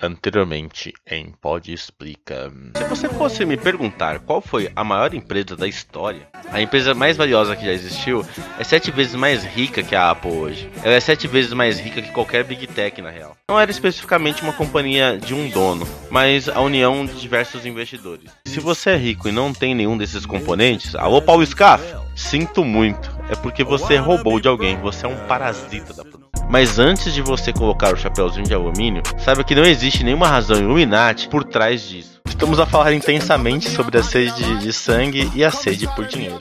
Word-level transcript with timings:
Anteriormente 0.00 0.92
em 1.10 1.32
Pode 1.40 1.72
Explica. 1.72 2.52
Se 2.76 2.84
você 2.84 3.08
fosse 3.08 3.44
me 3.44 3.56
perguntar 3.56 4.20
qual 4.20 4.40
foi 4.40 4.70
a 4.76 4.84
maior 4.84 5.12
empresa 5.12 5.56
da 5.56 5.66
história, 5.66 6.28
a 6.52 6.60
empresa 6.60 6.94
mais 6.94 7.16
valiosa 7.16 7.56
que 7.56 7.64
já 7.64 7.72
existiu 7.72 8.24
é 8.58 8.62
sete 8.62 8.92
vezes 8.92 9.16
mais 9.16 9.42
rica 9.44 9.82
que 9.82 9.96
a 9.96 10.10
Apple 10.10 10.30
hoje. 10.30 10.70
Ela 10.84 10.94
é 10.94 11.00
sete 11.00 11.26
vezes 11.26 11.52
mais 11.52 11.80
rica 11.80 12.00
que 12.00 12.12
qualquer 12.12 12.44
Big 12.44 12.66
Tech 12.68 13.02
na 13.02 13.10
real. 13.10 13.36
Não 13.50 13.58
era 13.58 13.70
especificamente 13.70 14.42
uma 14.42 14.52
companhia 14.52 15.18
de 15.18 15.34
um 15.34 15.50
dono, 15.50 15.86
mas 16.10 16.48
a 16.48 16.60
união 16.60 17.04
de 17.04 17.20
diversos 17.20 17.66
investidores. 17.66 18.30
Se 18.46 18.60
você 18.60 18.90
é 18.90 18.96
rico 18.96 19.28
e 19.28 19.32
não 19.32 19.52
tem 19.52 19.74
nenhum 19.74 19.98
desses 19.98 20.24
componentes, 20.24 20.94
alô 20.94 21.20
Paulo 21.20 21.44
Scaff, 21.44 21.84
sinto 22.14 22.64
muito. 22.64 23.10
É 23.28 23.34
porque 23.34 23.64
você 23.64 23.96
roubou 23.96 24.38
de 24.38 24.46
alguém, 24.46 24.76
você 24.76 25.06
é 25.06 25.08
um 25.08 25.26
parasita 25.26 25.92
da 25.92 26.04
produção. 26.04 26.27
Mas 26.48 26.78
antes 26.78 27.12
de 27.12 27.20
você 27.20 27.52
colocar 27.52 27.92
o 27.92 27.96
chapéuzinho 27.96 28.46
de 28.46 28.54
alumínio, 28.54 29.02
saiba 29.18 29.44
que 29.44 29.54
não 29.54 29.64
existe 29.64 30.02
nenhuma 30.02 30.28
razão 30.28 30.58
Illuminati 30.58 31.28
por 31.28 31.44
trás 31.44 31.82
disso. 31.82 32.17
Estamos 32.28 32.60
a 32.60 32.66
falar 32.66 32.92
intensamente 32.92 33.68
sobre 33.70 33.98
a 33.98 34.02
sede 34.02 34.58
de 34.58 34.72
sangue 34.72 35.30
e 35.34 35.44
a 35.44 35.50
sede 35.50 35.88
por 35.94 36.06
dinheiro. 36.06 36.40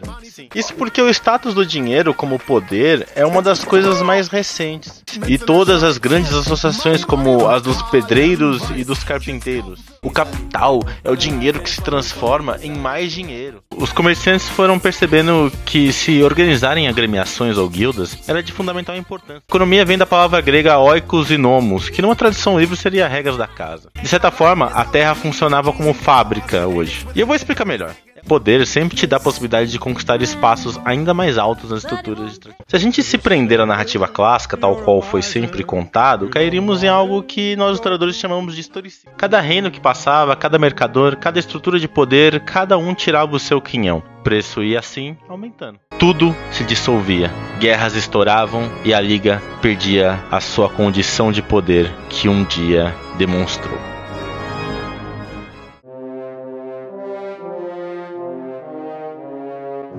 Isso 0.53 0.73
porque 0.73 1.01
o 1.01 1.09
status 1.09 1.53
do 1.53 1.65
dinheiro 1.65 2.13
como 2.13 2.37
poder 2.37 3.07
é 3.15 3.25
uma 3.25 3.41
das 3.41 3.63
coisas 3.63 4.01
mais 4.01 4.27
recentes. 4.27 5.03
E 5.27 5.37
todas 5.37 5.83
as 5.83 5.97
grandes 5.97 6.33
associações, 6.33 7.03
como 7.03 7.47
as 7.47 7.61
dos 7.61 7.81
pedreiros 7.83 8.61
e 8.75 8.83
dos 8.83 9.03
carpinteiros. 9.03 9.81
O 10.01 10.11
capital 10.11 10.81
é 11.03 11.09
o 11.09 11.15
dinheiro 11.15 11.59
que 11.59 11.69
se 11.69 11.81
transforma 11.81 12.57
em 12.61 12.71
mais 12.71 13.11
dinheiro. 13.11 13.63
Os 13.75 13.91
comerciantes 13.91 14.47
foram 14.47 14.79
percebendo 14.79 15.51
que 15.65 15.91
se 15.91 16.21
organizarem 16.23 16.85
em 16.85 16.87
agremiações 16.87 17.57
ou 17.57 17.67
guildas 17.67 18.17
era 18.27 18.43
de 18.43 18.53
fundamental 18.53 18.95
importância. 18.95 19.43
A 19.47 19.51
economia 19.51 19.85
vem 19.85 19.97
da 19.97 20.05
palavra 20.05 20.41
grega 20.41 20.77
oikos 20.77 21.31
e 21.31 21.37
nomos, 21.37 21.89
que 21.89 22.01
numa 22.01 22.15
tradição 22.15 22.59
livre 22.59 22.77
seria 22.77 23.07
regras 23.07 23.37
da 23.37 23.47
casa. 23.47 23.89
De 24.01 24.07
certa 24.07 24.31
forma, 24.31 24.67
a 24.67 24.85
terra 24.85 25.15
funcionava 25.15 25.73
como 25.77 25.93
fábrica 25.93 26.67
hoje. 26.67 27.05
E 27.15 27.19
eu 27.21 27.27
vou 27.27 27.35
explicar 27.35 27.63
melhor 27.63 27.95
poder 28.27 28.67
sempre 28.67 28.95
te 28.95 29.07
dá 29.07 29.17
a 29.17 29.19
possibilidade 29.19 29.71
de 29.71 29.79
conquistar 29.79 30.21
espaços 30.21 30.79
ainda 30.83 31.13
mais 31.13 31.37
altos 31.37 31.71
nas 31.71 31.83
estruturas 31.83 32.37
de 32.37 32.49
Se 32.67 32.75
a 32.75 32.79
gente 32.79 33.01
se 33.01 33.17
prender 33.17 33.61
à 33.61 33.65
narrativa 33.65 34.07
clássica, 34.07 34.57
tal 34.57 34.75
qual 34.75 35.01
foi 35.01 35.21
sempre 35.21 35.63
contado, 35.63 36.29
cairíamos 36.29 36.83
em 36.83 36.87
algo 36.87 37.23
que 37.23 37.55
nós 37.55 37.75
historiadores 37.75 38.17
chamamos 38.17 38.53
de 38.53 38.61
historicismo. 38.61 39.11
Cada 39.17 39.39
reino 39.39 39.71
que 39.71 39.79
passava, 39.79 40.35
cada 40.35 40.59
mercador, 40.59 41.15
cada 41.15 41.39
estrutura 41.39 41.79
de 41.79 41.87
poder, 41.87 42.41
cada 42.41 42.77
um 42.77 42.93
tirava 42.93 43.35
o 43.35 43.39
seu 43.39 43.61
quinhão. 43.61 44.03
O 44.19 44.23
preço 44.23 44.61
ia 44.61 44.79
assim 44.79 45.15
aumentando. 45.29 45.79
Tudo 45.97 46.35
se 46.51 46.63
dissolvia, 46.63 47.31
guerras 47.59 47.95
estouravam 47.95 48.69
e 48.83 48.93
a 48.93 48.99
liga 48.99 49.41
perdia 49.61 50.19
a 50.29 50.41
sua 50.41 50.69
condição 50.69 51.31
de 51.31 51.41
poder 51.41 51.91
que 52.09 52.27
um 52.27 52.43
dia 52.43 52.93
demonstrou. 53.17 53.96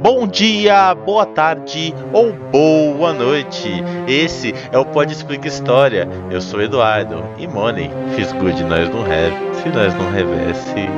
Bom 0.01 0.29
dia, 0.29 0.95
boa 0.95 1.27
tarde 1.27 1.93
ou 2.13 2.33
boa 2.33 3.13
noite. 3.13 3.69
Esse 4.07 4.55
é 4.71 4.79
o 4.79 4.85
Pode 4.85 5.13
Explica 5.13 5.49
História. 5.49 6.09
Eu 6.31 6.41
sou 6.41 6.63
Eduardo 6.63 7.25
e 7.37 7.49
Money. 7.49 7.91
Fiz 8.15 8.31
good, 8.33 8.63
nós 8.63 8.89
não 8.91 9.01
have. 9.03 9.57
Se 9.57 9.69
nós 9.71 9.93
não 9.95 10.09
revesse. 10.13 10.89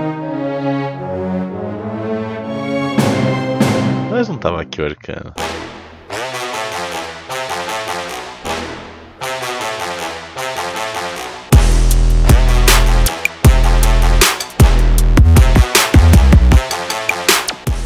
Nós 4.10 4.28
não 4.28 4.36
tava 4.36 4.60
aqui 4.60 4.82
orcando. 4.82 5.32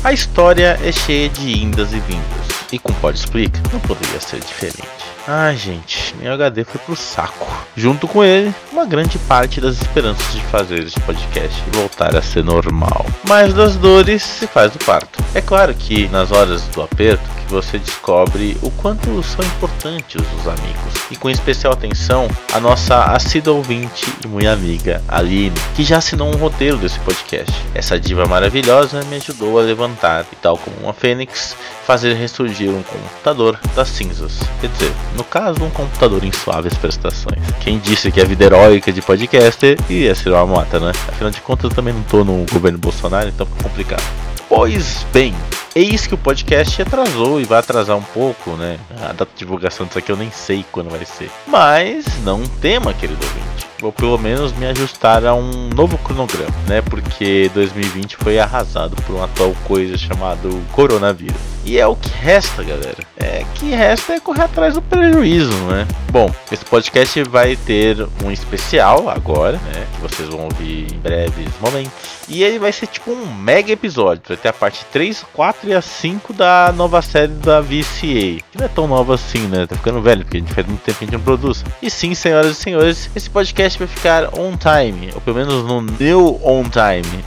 A 0.05 0.13
história 0.13 0.79
é 0.85 0.93
cheia 0.93 1.31
de 1.31 1.63
indas 1.63 1.95
e 1.95 1.99
vindas. 2.01 2.47
E 2.70 2.79
com 2.79 2.92
Pode 2.92 3.19
Explica, 3.19 3.59
não 3.73 3.81
poderia 3.81 4.20
ser 4.20 4.39
diferente. 4.39 4.87
Ah, 5.27 5.55
gente, 5.55 6.15
meu 6.17 6.31
HD 6.35 6.63
foi 6.63 6.79
pro 6.83 6.95
saco. 6.95 7.51
Junto 7.75 8.07
com 8.07 8.23
ele, 8.23 8.55
uma 8.70 8.85
grande 8.85 9.19
parte 9.20 9.63
das 9.63 9.81
esperanças 9.81 10.31
de 10.35 10.43
fazer 10.43 10.81
esse 10.81 11.01
podcast 11.01 11.59
voltar 11.73 12.14
a 12.14 12.20
ser 12.20 12.45
normal. 12.45 13.07
Mas 13.27 13.55
das 13.55 13.77
dores 13.77 14.23
se 14.23 14.47
faz 14.47 14.75
o 14.75 14.79
parto. 14.79 15.25
É 15.35 15.41
claro 15.41 15.73
que 15.73 16.07
nas 16.09 16.31
horas 16.31 16.64
do 16.69 16.83
aperto 16.83 17.25
você 17.49 17.79
descobre 17.79 18.57
o 18.63 18.71
quanto 18.71 19.23
são 19.23 19.45
importantes 19.45 20.23
os 20.39 20.49
amigos. 20.49 20.95
E 21.11 21.17
com 21.17 21.31
especial 21.31 21.73
atenção 21.73 22.29
a 22.53 22.61
nossa 22.61 23.05
assídua 23.05 23.55
ouvinte 23.55 24.05
e 24.25 24.27
muito 24.27 24.49
amiga 24.49 25.03
Aline, 25.09 25.55
que 25.75 25.85
já 25.85 25.99
assinou 25.99 26.29
um 26.29 26.37
roteiro 26.37 26.77
desse 26.77 26.99
podcast. 27.01 27.53
Essa 27.75 27.99
diva 27.99 28.27
maravilhosa 28.27 29.03
me 29.05 29.17
ajudou 29.17 29.59
a 29.59 29.63
levantar 29.63 30.27
e 30.33 30.37
tal 30.37 30.57
como 30.57 30.77
uma 30.83 30.93
fênix, 30.93 31.57
fazer 31.87 32.15
ressurgir 32.15 32.71
um 32.71 32.83
computador 32.83 33.59
das 33.75 33.89
cinzas. 33.89 34.41
Quer 34.61 34.69
dizer, 34.69 34.93
no 35.17 35.25
caso, 35.25 35.63
um 35.63 35.71
computador 35.71 36.25
em 36.25 36.33
suaves 36.33 36.75
prestações. 36.75 37.39
Quem 37.61 37.79
disse 37.79 38.11
que 38.11 38.21
a 38.21 38.25
vida 38.25 38.45
heróica 38.45 38.93
de 38.93 39.03
podcaster 39.03 39.79
ia 39.89 40.15
ser 40.15 40.31
uma 40.31 40.47
mata, 40.47 40.81
né? 40.81 40.93
Afinal 41.09 41.31
de 41.31 41.41
contas, 41.41 41.65
eu 41.65 41.71
também 41.71 41.95
não 41.95 42.03
tô 42.03 42.25
no 42.25 42.47
governo 42.53 42.79
Bolsonaro, 42.79 43.29
então 43.29 43.47
fica 43.47 43.63
complicado. 43.63 44.05
Pois 44.49 45.05
bem, 45.13 45.35
eis 45.74 46.07
que 46.07 46.14
o 46.14 46.18
podcast 46.18 46.80
atrasou 46.80 47.40
e 47.40 47.45
vai 47.45 47.58
atrasar 47.58 47.96
um 47.96 48.02
pouco, 48.02 48.52
né? 48.52 48.79
A 49.01 49.12
data 49.12 49.27
de 49.27 49.39
divulgação 49.39 49.86
disso 49.86 49.98
aqui 49.98 50.11
eu 50.11 50.17
nem 50.17 50.30
sei 50.30 50.64
quando 50.70 50.90
vai 50.90 51.05
ser. 51.05 51.30
Mas 51.46 52.05
não 52.23 52.42
tema, 52.45 52.95
querido 52.95 53.24
ouvinte 53.24 53.73
ou 53.83 53.92
pelo 53.92 54.18
menos 54.18 54.52
me 54.52 54.67
ajustar 54.67 55.24
a 55.24 55.35
um 55.35 55.68
novo 55.74 55.98
cronograma, 55.98 56.55
né? 56.67 56.83
Porque 56.83 57.51
2020 57.55 58.17
foi 58.17 58.39
arrasado 58.39 58.96
por 59.02 59.17
uma 59.17 59.29
tal 59.29 59.55
coisa 59.64 59.96
chamada 59.96 60.48
coronavírus. 60.73 61.55
E 61.64 61.79
é 61.79 61.86
o 61.86 61.96
que 61.96 62.11
resta, 62.11 62.63
galera. 62.63 62.98
É 63.17 63.45
que 63.55 63.70
resta 63.70 64.14
é 64.14 64.20
correr 64.20 64.42
atrás 64.42 64.74
do 64.74 64.83
prejuízo, 64.83 65.55
né? 65.64 65.86
Bom, 66.11 66.30
esse 66.52 66.64
podcast 66.64 67.23
vai 67.24 67.57
ter 67.57 68.07
um 68.23 68.30
especial 68.30 69.08
agora, 69.08 69.52
né? 69.58 69.86
Que 69.95 70.01
vocês 70.02 70.29
vão 70.29 70.45
ouvir 70.45 70.92
em 70.92 70.98
breves 70.98 71.48
momentos. 71.61 72.14
E 72.29 72.42
ele 72.42 72.58
vai 72.58 72.73
ser 72.73 72.86
tipo 72.86 73.11
um 73.11 73.34
mega 73.34 73.73
episódio. 73.73 74.23
Vai 74.29 74.36
ter 74.36 74.48
a 74.48 74.52
parte 74.52 74.84
3, 74.92 75.24
4 75.33 75.70
e 75.70 75.74
a 75.74 75.80
5 75.80 76.33
da 76.33 76.73
nova 76.77 77.01
série 77.01 77.33
da 77.33 77.61
VCA. 77.61 78.42
Que 78.51 78.58
não 78.58 78.67
é 78.67 78.68
tão 78.68 78.86
nova 78.86 79.14
assim, 79.14 79.46
né? 79.46 79.67
Tá 79.67 79.77
ficando 79.77 80.02
velho, 80.02 80.23
porque 80.24 80.39
a 80.39 80.40
gente 80.40 80.52
faz 80.52 80.67
muito 80.67 80.83
tempo 80.83 80.98
que 80.98 81.05
a 81.05 81.07
gente 81.07 81.17
não 81.17 81.24
produz. 81.24 81.64
E 81.80 81.90
sim, 81.90 82.14
senhoras 82.14 82.52
e 82.52 82.55
senhores, 82.61 83.11
esse 83.14 83.30
podcast 83.30 83.64
podcast 83.64 83.79
vai 83.79 83.89
ficar 83.89 84.39
on 84.39 84.57
time, 84.57 85.11
ou 85.14 85.20
pelo 85.20 85.36
menos 85.39 85.64
no 85.64 85.80
meu 85.80 86.41
on 86.45 86.64
time. 86.64 87.25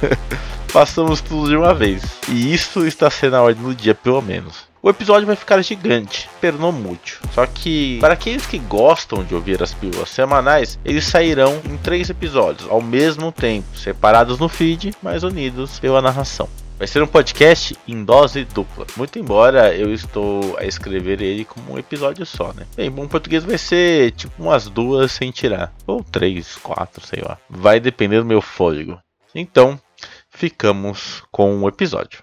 Passamos 0.72 1.20
tudo 1.20 1.48
de 1.48 1.56
uma 1.56 1.74
vez. 1.74 2.02
E 2.28 2.52
isso 2.52 2.86
está 2.86 3.10
sendo 3.10 3.36
a 3.36 3.42
ordem 3.42 3.62
do 3.62 3.74
dia, 3.74 3.94
pelo 3.94 4.22
menos. 4.22 4.66
O 4.82 4.88
episódio 4.88 5.26
vai 5.26 5.36
ficar 5.36 5.60
gigante, 5.62 6.28
pernamútil. 6.40 7.18
Só 7.32 7.46
que, 7.46 7.98
para 8.00 8.14
aqueles 8.14 8.46
que 8.46 8.58
gostam 8.58 9.24
de 9.24 9.34
ouvir 9.34 9.62
as 9.62 9.74
pílulas 9.74 10.08
semanais, 10.10 10.78
eles 10.84 11.04
sairão 11.04 11.60
em 11.68 11.76
três 11.76 12.08
episódios, 12.08 12.68
ao 12.70 12.80
mesmo 12.80 13.30
tempo, 13.30 13.66
separados 13.76 14.38
no 14.38 14.48
feed, 14.48 14.94
mas 15.02 15.22
unidos 15.22 15.78
pela 15.78 16.00
narração. 16.00 16.48
Vai 16.78 16.86
ser 16.86 17.02
um 17.02 17.06
podcast 17.06 17.74
em 17.88 18.04
dose 18.04 18.44
dupla. 18.44 18.86
Muito 18.98 19.18
embora 19.18 19.74
eu 19.74 19.94
estou 19.94 20.58
a 20.58 20.64
escrever 20.64 21.22
ele 21.22 21.42
como 21.42 21.72
um 21.72 21.78
episódio 21.78 22.26
só, 22.26 22.52
né? 22.52 22.66
Bem, 22.76 22.90
bom 22.90 23.08
português 23.08 23.44
vai 23.44 23.56
ser 23.56 24.10
tipo 24.10 24.42
umas 24.42 24.68
duas 24.68 25.10
sem 25.10 25.30
tirar. 25.30 25.72
Ou 25.86 26.04
três, 26.04 26.56
quatro, 26.56 27.04
sei 27.06 27.22
lá. 27.22 27.38
Vai 27.48 27.80
depender 27.80 28.18
do 28.18 28.26
meu 28.26 28.42
fôlego. 28.42 29.00
Então, 29.34 29.80
ficamos 30.28 31.22
com 31.32 31.62
o 31.62 31.68
episódio. 31.68 32.22